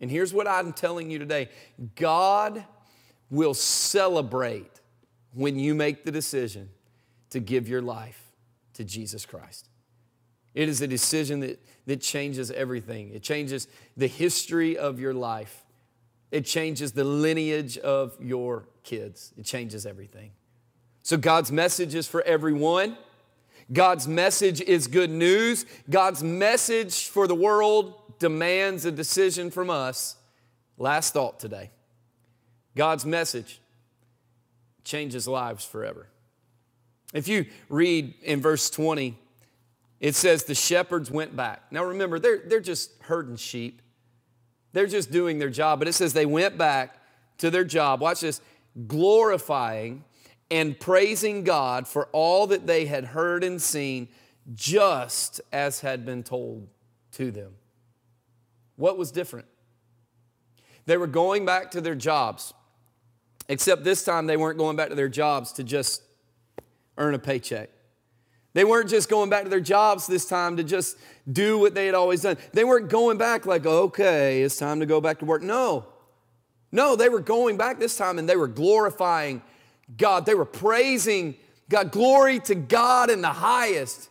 And 0.00 0.10
here's 0.10 0.32
what 0.32 0.46
I'm 0.46 0.72
telling 0.72 1.10
you 1.10 1.18
today 1.18 1.48
God 1.94 2.64
will 3.30 3.54
celebrate 3.54 4.80
when 5.32 5.58
you 5.58 5.74
make 5.74 6.04
the 6.04 6.12
decision 6.12 6.70
to 7.30 7.40
give 7.40 7.68
your 7.68 7.82
life 7.82 8.32
to 8.74 8.84
Jesus 8.84 9.26
Christ. 9.26 9.68
It 10.54 10.68
is 10.68 10.80
a 10.80 10.86
decision 10.86 11.40
that, 11.40 11.60
that 11.86 12.00
changes 12.00 12.50
everything. 12.50 13.10
It 13.10 13.22
changes 13.22 13.68
the 13.96 14.06
history 14.06 14.78
of 14.78 14.98
your 14.98 15.12
life. 15.12 15.64
It 16.30 16.46
changes 16.46 16.92
the 16.92 17.04
lineage 17.04 17.76
of 17.78 18.16
your 18.20 18.68
kids. 18.82 19.34
It 19.36 19.44
changes 19.44 19.84
everything. 19.84 20.32
So, 21.02 21.16
God's 21.16 21.52
message 21.52 21.94
is 21.94 22.08
for 22.08 22.22
everyone. 22.22 22.96
God's 23.72 24.06
message 24.06 24.60
is 24.60 24.86
good 24.86 25.10
news. 25.10 25.66
God's 25.90 26.22
message 26.22 27.08
for 27.08 27.26
the 27.26 27.34
world 27.34 27.94
demands 28.18 28.84
a 28.84 28.92
decision 28.92 29.50
from 29.50 29.70
us. 29.70 30.16
Last 30.78 31.12
thought 31.12 31.40
today 31.40 31.70
God's 32.74 33.04
message 33.04 33.60
changes 34.84 35.26
lives 35.26 35.64
forever. 35.64 36.06
If 37.12 37.28
you 37.28 37.46
read 37.68 38.14
in 38.22 38.40
verse 38.40 38.68
20, 38.70 39.16
it 40.00 40.14
says 40.14 40.44
the 40.44 40.54
shepherds 40.54 41.10
went 41.10 41.34
back. 41.34 41.62
Now 41.70 41.84
remember, 41.84 42.18
they're, 42.18 42.42
they're 42.46 42.60
just 42.60 42.90
herding 43.00 43.36
sheep, 43.36 43.82
they're 44.72 44.86
just 44.86 45.10
doing 45.10 45.38
their 45.38 45.50
job. 45.50 45.78
But 45.78 45.88
it 45.88 45.94
says 45.94 46.12
they 46.12 46.26
went 46.26 46.58
back 46.58 46.98
to 47.38 47.50
their 47.50 47.64
job. 47.64 48.00
Watch 48.00 48.20
this 48.20 48.40
glorifying 48.86 50.04
and 50.50 50.78
praising 50.78 51.44
God 51.44 51.88
for 51.88 52.06
all 52.12 52.46
that 52.48 52.66
they 52.66 52.86
had 52.86 53.06
heard 53.06 53.42
and 53.42 53.60
seen, 53.60 54.08
just 54.54 55.40
as 55.52 55.80
had 55.80 56.04
been 56.04 56.22
told 56.22 56.68
to 57.12 57.30
them. 57.30 57.52
What 58.76 58.96
was 58.98 59.10
different? 59.10 59.46
They 60.84 60.96
were 60.96 61.08
going 61.08 61.44
back 61.44 61.72
to 61.72 61.80
their 61.80 61.94
jobs, 61.94 62.54
except 63.48 63.82
this 63.82 64.04
time 64.04 64.26
they 64.26 64.36
weren't 64.36 64.58
going 64.58 64.76
back 64.76 64.90
to 64.90 64.94
their 64.94 65.08
jobs 65.08 65.52
to 65.52 65.64
just 65.64 66.02
earn 66.96 67.14
a 67.14 67.18
paycheck. 67.18 67.70
They 68.52 68.64
weren't 68.64 68.88
just 68.88 69.10
going 69.10 69.28
back 69.28 69.44
to 69.44 69.50
their 69.50 69.60
jobs 69.60 70.06
this 70.06 70.26
time 70.26 70.56
to 70.56 70.64
just 70.64 70.96
do 71.30 71.58
what 71.58 71.74
they 71.74 71.86
had 71.86 71.94
always 71.94 72.22
done. 72.22 72.38
They 72.52 72.64
weren't 72.64 72.88
going 72.88 73.18
back 73.18 73.44
like, 73.44 73.66
okay, 73.66 74.42
it's 74.42 74.56
time 74.56 74.80
to 74.80 74.86
go 74.86 75.00
back 75.00 75.18
to 75.18 75.24
work. 75.26 75.42
No. 75.42 75.86
No, 76.72 76.96
they 76.96 77.08
were 77.08 77.20
going 77.20 77.58
back 77.58 77.78
this 77.78 77.96
time 77.98 78.18
and 78.18 78.28
they 78.28 78.36
were 78.36 78.48
glorifying 78.48 79.42
God. 79.96 80.26
They 80.26 80.34
were 80.34 80.44
praising 80.44 81.36
God. 81.68 81.90
Glory 81.90 82.40
to 82.40 82.54
God 82.54 83.10
in 83.10 83.20
the 83.20 83.28
highest. 83.28 84.10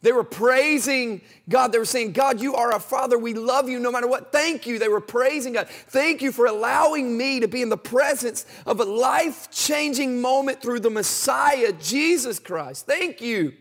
They 0.00 0.12
were 0.12 0.24
praising 0.24 1.22
God. 1.48 1.72
They 1.72 1.78
were 1.78 1.84
saying, 1.84 2.12
God, 2.12 2.40
you 2.40 2.54
are 2.54 2.72
our 2.72 2.80
Father. 2.80 3.18
We 3.18 3.34
love 3.34 3.68
you 3.68 3.80
no 3.80 3.90
matter 3.90 4.06
what. 4.06 4.30
Thank 4.30 4.66
you. 4.66 4.78
They 4.78 4.88
were 4.88 5.00
praising 5.00 5.54
God. 5.54 5.68
Thank 5.68 6.22
you 6.22 6.30
for 6.30 6.46
allowing 6.46 7.16
me 7.18 7.40
to 7.40 7.48
be 7.48 7.62
in 7.62 7.68
the 7.68 7.76
presence 7.76 8.46
of 8.64 8.78
a 8.78 8.84
life 8.84 9.50
changing 9.50 10.20
moment 10.20 10.62
through 10.62 10.80
the 10.80 10.90
Messiah, 10.90 11.72
Jesus 11.72 12.38
Christ. 12.38 12.86
Thank 12.86 13.20
you. 13.20 13.54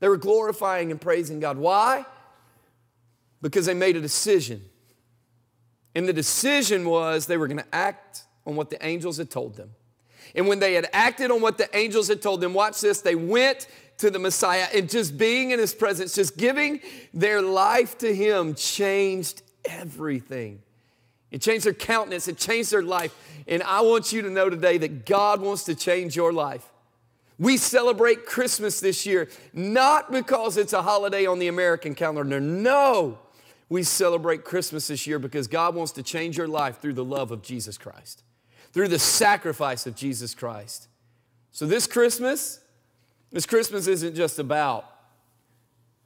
They 0.00 0.08
were 0.08 0.18
glorifying 0.18 0.90
and 0.90 1.00
praising 1.00 1.40
God. 1.40 1.56
Why? 1.56 2.04
Because 3.40 3.64
they 3.64 3.74
made 3.74 3.96
a 3.96 4.00
decision. 4.00 4.62
And 5.94 6.06
the 6.06 6.12
decision 6.12 6.84
was 6.84 7.26
they 7.26 7.38
were 7.38 7.48
going 7.48 7.58
to 7.58 7.74
act 7.74 8.24
on 8.46 8.56
what 8.56 8.68
the 8.68 8.84
angels 8.84 9.16
had 9.16 9.30
told 9.30 9.56
them. 9.56 9.70
And 10.34 10.48
when 10.48 10.58
they 10.58 10.74
had 10.74 10.88
acted 10.92 11.30
on 11.30 11.40
what 11.40 11.58
the 11.58 11.74
angels 11.76 12.08
had 12.08 12.22
told 12.22 12.40
them, 12.40 12.54
watch 12.54 12.80
this, 12.80 13.00
they 13.00 13.14
went 13.14 13.66
to 13.98 14.10
the 14.10 14.18
Messiah 14.18 14.66
and 14.74 14.88
just 14.88 15.18
being 15.18 15.50
in 15.50 15.58
his 15.58 15.74
presence, 15.74 16.14
just 16.14 16.36
giving 16.36 16.80
their 17.12 17.42
life 17.42 17.98
to 17.98 18.14
him 18.14 18.54
changed 18.54 19.42
everything. 19.64 20.62
It 21.30 21.42
changed 21.42 21.66
their 21.66 21.74
countenance, 21.74 22.26
it 22.26 22.38
changed 22.38 22.72
their 22.72 22.82
life. 22.82 23.14
And 23.46 23.62
I 23.62 23.82
want 23.82 24.12
you 24.12 24.22
to 24.22 24.30
know 24.30 24.50
today 24.50 24.78
that 24.78 25.06
God 25.06 25.40
wants 25.40 25.64
to 25.64 25.74
change 25.74 26.16
your 26.16 26.32
life. 26.32 26.66
We 27.38 27.56
celebrate 27.56 28.26
Christmas 28.26 28.80
this 28.80 29.06
year 29.06 29.28
not 29.52 30.12
because 30.12 30.56
it's 30.56 30.74
a 30.74 30.82
holiday 30.82 31.26
on 31.26 31.38
the 31.38 31.48
American 31.48 31.94
calendar. 31.94 32.40
No, 32.40 33.18
we 33.68 33.82
celebrate 33.82 34.44
Christmas 34.44 34.88
this 34.88 35.06
year 35.06 35.18
because 35.18 35.46
God 35.46 35.74
wants 35.74 35.92
to 35.92 36.02
change 36.02 36.36
your 36.36 36.48
life 36.48 36.80
through 36.80 36.94
the 36.94 37.04
love 37.04 37.30
of 37.30 37.40
Jesus 37.42 37.78
Christ, 37.78 38.24
through 38.72 38.88
the 38.88 38.98
sacrifice 38.98 39.86
of 39.86 39.96
Jesus 39.96 40.34
Christ. 40.34 40.88
So, 41.50 41.66
this 41.66 41.86
Christmas, 41.86 42.60
this 43.32 43.46
Christmas 43.46 43.86
isn't 43.86 44.14
just 44.14 44.38
about 44.38 44.86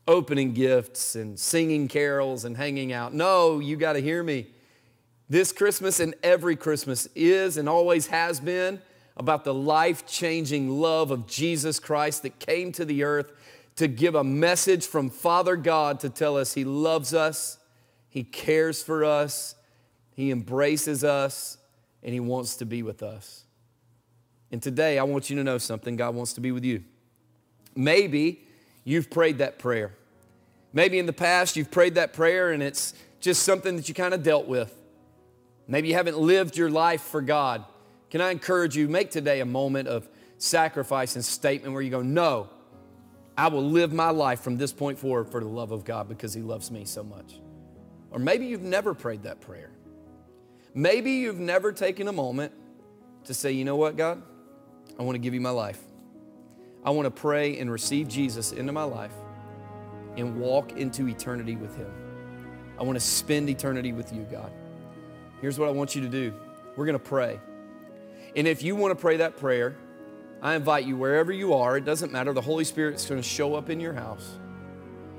opening 0.07 0.53
gifts 0.53 1.17
and 1.17 1.39
singing 1.39 1.89
carols 1.89 2.45
and 2.45 2.57
hanging 2.57 2.93
out. 2.93 3.15
No, 3.15 3.59
you 3.59 3.77
got 3.77 3.95
to 3.95 4.01
hear 4.01 4.23
me. 4.23 4.47
This 5.29 5.53
Christmas 5.53 6.01
and 6.01 6.15
every 6.23 6.57
Christmas 6.57 7.09
is 7.15 7.57
and 7.57 7.69
always 7.69 8.09
has 8.09 8.41
been 8.41 8.81
about 9.17 9.45
the 9.45 9.55
life 9.55 10.07
changing 10.07 10.69
love 10.69 11.11
of 11.11 11.27
Jesus 11.27 11.79
Christ 11.79 12.23
that 12.23 12.39
came 12.39 12.73
to 12.73 12.85
the 12.85 13.05
earth 13.05 13.33
to 13.77 13.89
give 13.89 14.15
a 14.15 14.25
message 14.25 14.87
from 14.87 15.11
Father 15.11 15.57
God 15.57 16.01
to 16.01 16.11
tell 16.11 16.37
us 16.37 16.55
He 16.55 16.65
loves 16.65 17.15
us, 17.15 17.59
He 18.09 18.23
cares 18.23 18.83
for 18.83 19.05
us, 19.05 19.55
He 20.15 20.31
embraces 20.31 21.03
us, 21.05 21.59
and 22.05 22.13
He 22.13 22.21
wants 22.21 22.57
to 22.57 22.67
be 22.67 22.83
with 22.83 23.03
us. 23.03 23.45
And 24.53 24.63
today, 24.63 24.99
I 24.99 25.03
want 25.03 25.31
you 25.31 25.37
to 25.37 25.45
know 25.45 25.59
something 25.59 25.97
God 25.97 26.15
wants 26.15 26.35
to 26.35 26.41
be 26.41 26.53
with 26.53 26.65
you. 26.65 26.85
Maybe 27.75 28.47
you've 28.85 29.11
prayed 29.11 29.39
that 29.39 29.59
prayer. 29.59 29.93
Maybe 30.73 30.99
in 30.99 31.07
the 31.07 31.13
past 31.13 31.57
you've 31.57 31.71
prayed 31.71 31.95
that 31.95 32.13
prayer 32.13 32.53
and 32.53 32.63
it's 32.63 32.95
just 33.21 33.43
something 33.43 33.77
that 33.77 33.89
you 33.89 33.95
kind 33.95 34.13
of 34.13 34.23
dealt 34.23 34.47
with. 34.47 34.77
Maybe 35.67 35.89
you 35.89 35.95
haven't 35.95 36.19
lived 36.19 36.57
your 36.57 36.71
life 36.71 37.01
for 37.01 37.23
God. 37.23 37.65
Can 38.11 38.21
I 38.21 38.31
encourage 38.31 38.77
you, 38.77 38.87
make 38.89 39.11
today 39.11 39.41
a 39.41 39.47
moment 39.47 39.89
of 39.89 40.09
sacrifice 40.39 41.15
and 41.15 41.25
statement 41.25 41.73
where 41.73 41.83
you 41.83 41.91
go, 41.91 42.03
No, 42.03 42.51
I 43.37 43.49
will 43.49 43.65
live 43.65 43.93
my 43.93 44.11
life 44.11 44.41
from 44.41 44.57
this 44.57 44.73
point 44.73 44.99
forward 44.99 45.31
for 45.31 45.41
the 45.41 45.49
love 45.49 45.73
of 45.73 45.85
God 45.85 46.09
because 46.09 46.35
He 46.35 46.43
loves 46.43 46.71
me 46.71 46.85
so 46.85 47.03
much. 47.03 47.41
Or 48.11 48.19
maybe 48.19 48.47
you've 48.47 48.63
never 48.63 48.95
prayed 48.95 49.23
that 49.25 49.41
prayer. 49.41 49.71
Maybe 50.75 51.13
you've 51.13 51.39
never 51.39 51.73
taken 51.73 52.09
a 52.09 52.13
moment 52.13 52.53
to 53.25 53.35
say, 53.35 53.53
You 53.53 53.65
know 53.65 53.77
what, 53.77 53.97
God? 53.97 54.23
I 54.99 55.03
want 55.03 55.15
to 55.15 55.21
give 55.21 55.35
you 55.35 55.41
my 55.41 55.51
life. 55.51 55.81
I 56.85 56.91
want 56.91 57.07
to 57.07 57.11
pray 57.11 57.59
and 57.59 57.71
receive 57.71 58.09
Jesus 58.09 58.53
into 58.53 58.73
my 58.73 58.83
life 58.83 59.15
and 60.17 60.39
walk 60.39 60.73
into 60.73 61.09
eternity 61.09 61.57
with 61.57 61.77
Him. 61.77 61.91
I 62.79 62.83
want 62.83 62.97
to 62.97 63.05
spend 63.05 63.49
eternity 63.49 63.93
with 63.93 64.13
you, 64.13 64.27
God. 64.31 64.53
Here's 65.41 65.59
what 65.59 65.69
I 65.69 65.73
want 65.73 65.95
you 65.95 66.03
to 66.03 66.09
do 66.09 66.35
we're 66.77 66.87
going 66.87 66.99
to 66.99 67.05
pray. 67.05 67.39
And 68.37 68.49
if 68.49 68.63
you 68.63 68.75
want 68.75 68.91
to 68.91 69.01
pray 69.01 69.19
that 69.19 69.37
prayer, 69.37 69.77
I 70.43 70.57
invite 70.57 70.85
you 70.85 70.97
wherever 70.97 71.33
you 71.33 71.55
are, 71.55 71.77
it 71.77 71.85
doesn't 71.85 72.13
matter, 72.13 72.33
the 72.33 72.41
Holy 72.41 72.65
Spirit's 72.65 73.09
going 73.09 73.21
to 73.21 73.27
show 73.27 73.55
up 73.55 73.71
in 73.71 73.79
your 73.79 73.93
house. 73.93 74.39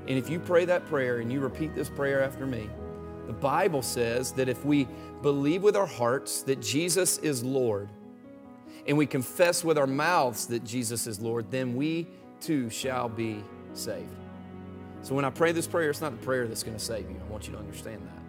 And 0.06 0.18
if 0.18 0.28
you 0.28 0.38
pray 0.38 0.66
that 0.66 0.86
prayer 0.86 1.18
and 1.18 1.32
you 1.32 1.40
repeat 1.40 1.74
this 1.74 1.88
prayer 1.88 2.22
after 2.22 2.46
me, 2.46 2.68
the 3.26 3.32
Bible 3.32 3.82
says 3.82 4.32
that 4.32 4.48
if 4.48 4.64
we 4.64 4.86
believe 5.22 5.62
with 5.62 5.76
our 5.76 5.86
hearts 5.86 6.42
that 6.42 6.60
Jesus 6.60 7.18
is 7.18 7.42
Lord 7.42 7.88
and 8.86 8.96
we 8.96 9.06
confess 9.06 9.64
with 9.64 9.78
our 9.78 9.86
mouths 9.86 10.46
that 10.46 10.64
Jesus 10.64 11.06
is 11.06 11.20
Lord, 11.20 11.50
then 11.50 11.74
we 11.74 12.06
too 12.40 12.70
shall 12.70 13.08
be 13.08 13.42
saved. 13.72 14.14
So 15.02 15.14
when 15.14 15.24
I 15.24 15.30
pray 15.30 15.52
this 15.52 15.66
prayer, 15.66 15.90
it's 15.90 16.00
not 16.00 16.18
the 16.18 16.24
prayer 16.24 16.46
that's 16.46 16.62
going 16.62 16.76
to 16.76 16.82
save 16.82 17.10
you. 17.10 17.20
I 17.20 17.30
want 17.30 17.46
you 17.46 17.52
to 17.52 17.58
understand 17.58 18.02
that. 18.02 18.22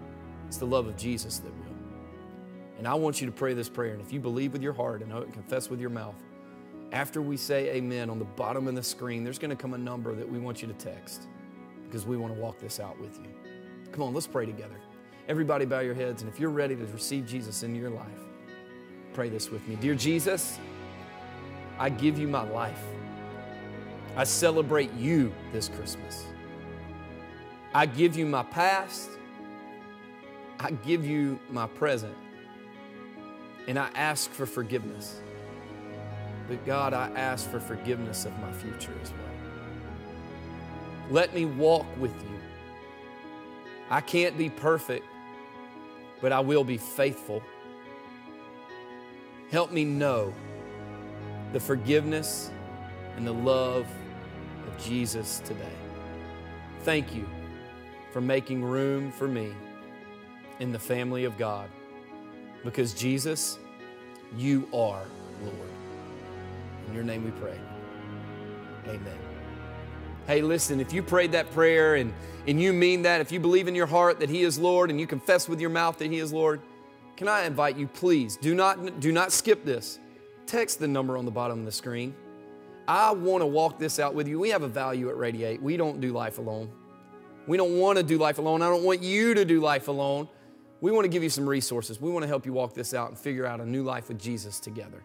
It's 0.47 0.57
the 0.57 0.65
love 0.65 0.87
of 0.87 0.95
Jesus 0.97 1.39
that 1.39 1.51
will. 1.51 1.65
And 2.77 2.87
I 2.87 2.93
want 2.93 3.19
you 3.19 3.27
to 3.27 3.33
pray 3.33 3.53
this 3.53 3.69
prayer. 3.69 3.93
And 3.93 4.01
if 4.01 4.13
you 4.13 4.19
believe 4.19 4.53
with 4.53 4.61
your 4.61 4.73
heart 4.73 5.01
and 5.01 5.11
confess 5.33 5.69
with 5.69 5.79
your 5.79 5.89
mouth, 5.89 6.15
after 6.91 7.21
we 7.21 7.35
say 7.35 7.69
amen 7.71 8.09
on 8.09 8.19
the 8.19 8.25
bottom 8.25 8.67
of 8.67 8.75
the 8.75 8.83
screen, 8.83 9.23
there's 9.23 9.39
going 9.39 9.49
to 9.49 9.55
come 9.55 9.73
a 9.73 9.77
number 9.77 10.15
that 10.15 10.27
we 10.27 10.39
want 10.39 10.61
you 10.61 10.67
to 10.67 10.73
text 10.75 11.23
because 11.83 12.05
we 12.05 12.17
want 12.17 12.33
to 12.33 12.39
walk 12.39 12.59
this 12.59 12.79
out 12.79 12.99
with 12.99 13.17
you. 13.19 13.29
Come 13.91 14.03
on, 14.03 14.13
let's 14.13 14.27
pray 14.27 14.45
together. 14.45 14.75
Everybody, 15.27 15.65
bow 15.65 15.79
your 15.79 15.93
heads. 15.93 16.21
And 16.21 16.31
if 16.31 16.39
you're 16.39 16.49
ready 16.49 16.75
to 16.75 16.85
receive 16.85 17.25
Jesus 17.25 17.63
into 17.63 17.79
your 17.79 17.89
life, 17.89 18.05
pray 19.13 19.29
this 19.29 19.49
with 19.51 19.67
me. 19.67 19.75
Dear 19.75 19.95
Jesus, 19.95 20.57
I 21.77 21.89
give 21.89 22.17
you 22.17 22.27
my 22.27 22.43
life. 22.43 22.81
I 24.15 24.23
celebrate 24.23 24.93
you 24.93 25.33
this 25.51 25.69
Christmas. 25.69 26.25
I 27.73 27.85
give 27.85 28.15
you 28.15 28.25
my 28.25 28.43
past. 28.43 29.09
I 30.59 30.71
give 30.71 31.05
you 31.05 31.39
my 31.51 31.67
present 31.67 32.15
and 33.67 33.77
I 33.77 33.89
ask 33.93 34.31
for 34.31 34.45
forgiveness. 34.45 35.21
But 36.47 36.65
God, 36.65 36.93
I 36.93 37.09
ask 37.15 37.49
for 37.51 37.59
forgiveness 37.59 38.25
of 38.25 38.37
my 38.39 38.51
future 38.53 38.93
as 39.03 39.11
well. 39.11 39.19
Let 41.11 41.35
me 41.35 41.45
walk 41.45 41.85
with 41.99 42.13
you 42.23 42.37
I 43.89 44.01
can't 44.01 44.37
be 44.37 44.49
perfect, 44.49 45.05
but 46.21 46.31
I 46.31 46.39
will 46.39 46.63
be 46.63 46.77
faithful. 46.77 47.41
Help 49.51 49.71
me 49.71 49.85
know 49.85 50.33
the 51.53 51.59
forgiveness 51.59 52.51
and 53.15 53.25
the 53.25 53.33
love 53.33 53.87
of 54.67 54.83
Jesus 54.83 55.39
today. 55.45 55.65
Thank 56.83 57.15
you 57.15 57.27
for 58.11 58.21
making 58.21 58.63
room 58.63 59.11
for 59.11 59.27
me 59.27 59.53
in 60.59 60.71
the 60.71 60.79
family 60.79 61.23
of 61.23 61.37
God 61.37 61.69
because 62.63 62.93
Jesus, 62.93 63.59
you 64.35 64.67
are 64.73 65.03
Lord. 65.43 65.69
In 66.87 66.93
your 66.93 67.03
name 67.03 67.23
we 67.23 67.31
pray. 67.31 67.59
Amen. 68.87 69.26
Hey, 70.27 70.41
listen, 70.41 70.81
if 70.81 70.91
you 70.91 71.01
prayed 71.01 71.31
that 71.31 71.49
prayer 71.51 71.95
and, 71.95 72.13
and 72.47 72.61
you 72.61 72.73
mean 72.73 73.03
that, 73.03 73.21
if 73.21 73.31
you 73.31 73.39
believe 73.39 73.69
in 73.69 73.75
your 73.75 73.85
heart 73.87 74.19
that 74.19 74.29
He 74.29 74.43
is 74.43 74.59
Lord 74.59 74.89
and 74.89 74.99
you 74.99 75.07
confess 75.07 75.47
with 75.47 75.61
your 75.61 75.69
mouth 75.69 75.97
that 75.99 76.11
He 76.11 76.17
is 76.17 76.33
Lord, 76.33 76.59
can 77.15 77.29
I 77.29 77.45
invite 77.45 77.77
you, 77.77 77.87
please, 77.87 78.35
do 78.35 78.53
not, 78.53 78.99
do 78.99 79.13
not 79.13 79.31
skip 79.31 79.63
this. 79.63 79.99
Text 80.45 80.79
the 80.79 80.87
number 80.87 81.17
on 81.17 81.23
the 81.23 81.31
bottom 81.31 81.59
of 81.59 81.65
the 81.65 81.71
screen. 81.71 82.13
I 82.89 83.11
want 83.11 83.41
to 83.41 83.45
walk 83.45 83.79
this 83.79 83.99
out 83.99 84.15
with 84.15 84.27
you. 84.27 84.37
We 84.37 84.49
have 84.49 84.63
a 84.63 84.67
value 84.67 85.07
at 85.07 85.15
Radiate. 85.15 85.61
We 85.61 85.77
don't 85.77 86.01
do 86.01 86.11
life 86.11 86.39
alone. 86.39 86.71
We 87.47 87.55
don't 87.55 87.79
want 87.79 87.97
to 87.97 88.03
do 88.03 88.17
life 88.17 88.37
alone. 88.37 88.61
I 88.61 88.67
don't 88.69 88.83
want 88.83 89.01
you 89.01 89.33
to 89.33 89.45
do 89.45 89.61
life 89.61 89.87
alone. 89.87 90.27
We 90.81 90.91
want 90.91 91.05
to 91.05 91.09
give 91.09 91.23
you 91.23 91.29
some 91.29 91.47
resources. 91.47 92.01
We 92.01 92.11
want 92.11 92.23
to 92.23 92.27
help 92.27 92.45
you 92.45 92.51
walk 92.51 92.73
this 92.73 92.93
out 92.93 93.07
and 93.07 93.17
figure 93.17 93.45
out 93.45 93.61
a 93.61 93.65
new 93.65 93.83
life 93.83 94.09
with 94.09 94.19
Jesus 94.19 94.59
together. 94.59 95.03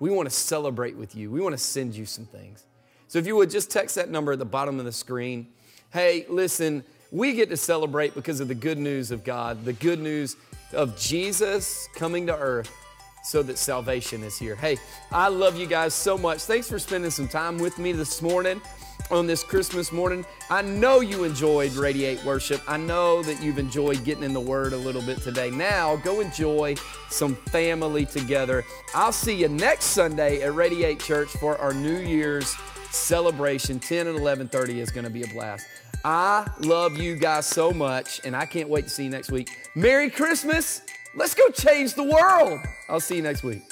We 0.00 0.08
want 0.08 0.26
to 0.26 0.34
celebrate 0.34 0.96
with 0.96 1.14
you. 1.14 1.30
We 1.30 1.42
want 1.42 1.52
to 1.52 1.62
send 1.62 1.94
you 1.94 2.06
some 2.06 2.24
things. 2.24 2.66
So 3.14 3.20
if 3.20 3.28
you 3.28 3.36
would 3.36 3.48
just 3.48 3.70
text 3.70 3.94
that 3.94 4.10
number 4.10 4.32
at 4.32 4.40
the 4.40 4.44
bottom 4.44 4.80
of 4.80 4.86
the 4.86 4.90
screen. 4.90 5.46
Hey, 5.92 6.26
listen, 6.28 6.82
we 7.12 7.34
get 7.34 7.48
to 7.50 7.56
celebrate 7.56 8.12
because 8.12 8.40
of 8.40 8.48
the 8.48 8.56
good 8.56 8.76
news 8.76 9.12
of 9.12 9.22
God, 9.22 9.64
the 9.64 9.72
good 9.72 10.00
news 10.00 10.34
of 10.72 10.98
Jesus 10.98 11.88
coming 11.94 12.26
to 12.26 12.36
earth 12.36 12.72
so 13.22 13.40
that 13.44 13.56
salvation 13.56 14.24
is 14.24 14.36
here. 14.36 14.56
Hey, 14.56 14.78
I 15.12 15.28
love 15.28 15.56
you 15.56 15.68
guys 15.68 15.94
so 15.94 16.18
much. 16.18 16.40
Thanks 16.40 16.68
for 16.68 16.80
spending 16.80 17.12
some 17.12 17.28
time 17.28 17.58
with 17.58 17.78
me 17.78 17.92
this 17.92 18.20
morning 18.20 18.60
on 19.12 19.28
this 19.28 19.44
Christmas 19.44 19.92
morning. 19.92 20.26
I 20.50 20.62
know 20.62 20.98
you 20.98 21.22
enjoyed 21.22 21.74
Radiate 21.74 22.24
Worship. 22.24 22.62
I 22.66 22.78
know 22.78 23.22
that 23.22 23.40
you've 23.40 23.60
enjoyed 23.60 24.02
getting 24.02 24.24
in 24.24 24.32
the 24.32 24.40
Word 24.40 24.72
a 24.72 24.76
little 24.76 25.02
bit 25.02 25.18
today. 25.18 25.52
Now, 25.52 25.94
go 25.94 26.18
enjoy 26.18 26.74
some 27.10 27.36
family 27.36 28.06
together. 28.06 28.64
I'll 28.92 29.12
see 29.12 29.36
you 29.36 29.46
next 29.46 29.84
Sunday 29.84 30.42
at 30.42 30.52
Radiate 30.56 30.98
Church 30.98 31.28
for 31.28 31.56
our 31.58 31.72
New 31.72 31.98
Year's 31.98 32.56
celebration. 32.94 33.78
10 33.78 34.06
and 34.06 34.18
11:30 34.18 34.80
is 34.80 34.90
going 34.90 35.04
to 35.04 35.10
be 35.10 35.22
a 35.22 35.28
blast. 35.28 35.66
I 36.04 36.46
love 36.60 36.96
you 36.98 37.16
guys 37.16 37.46
so 37.46 37.72
much, 37.72 38.20
and 38.24 38.36
I 38.36 38.46
can't 38.46 38.68
wait 38.68 38.84
to 38.84 38.90
see 38.90 39.04
you 39.04 39.10
next 39.10 39.30
week. 39.30 39.50
Merry 39.74 40.10
Christmas! 40.10 40.82
Let's 41.16 41.34
go 41.34 41.48
change 41.48 41.94
the 41.94 42.04
world. 42.04 42.60
I'll 42.88 43.00
see 43.00 43.16
you 43.16 43.22
next 43.22 43.44
week. 43.44 43.62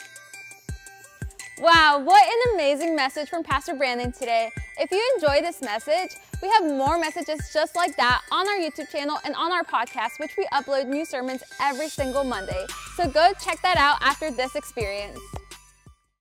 Wow, 1.58 2.00
what 2.02 2.22
an 2.24 2.54
amazing 2.54 2.96
message 2.96 3.28
from 3.28 3.42
Pastor 3.44 3.74
Brandon 3.74 4.10
today. 4.10 4.50
If 4.78 4.90
you 4.90 5.12
enjoy 5.14 5.42
this 5.42 5.60
message, 5.60 6.10
we 6.42 6.48
have 6.48 6.64
more 6.64 6.98
messages 6.98 7.52
just 7.52 7.76
like 7.76 7.96
that 7.96 8.22
on 8.32 8.48
our 8.48 8.56
YouTube 8.56 8.90
channel 8.90 9.18
and 9.24 9.34
on 9.36 9.52
our 9.52 9.62
podcast, 9.62 10.18
which 10.18 10.32
we 10.36 10.44
upload 10.52 10.88
new 10.88 11.04
sermons 11.04 11.42
every 11.60 11.88
single 11.88 12.24
Monday. 12.24 12.66
So 12.96 13.08
go 13.08 13.32
check 13.44 13.60
that 13.62 13.76
out 13.76 13.98
after 14.00 14.30
this 14.30 14.56
experience. 14.56 15.20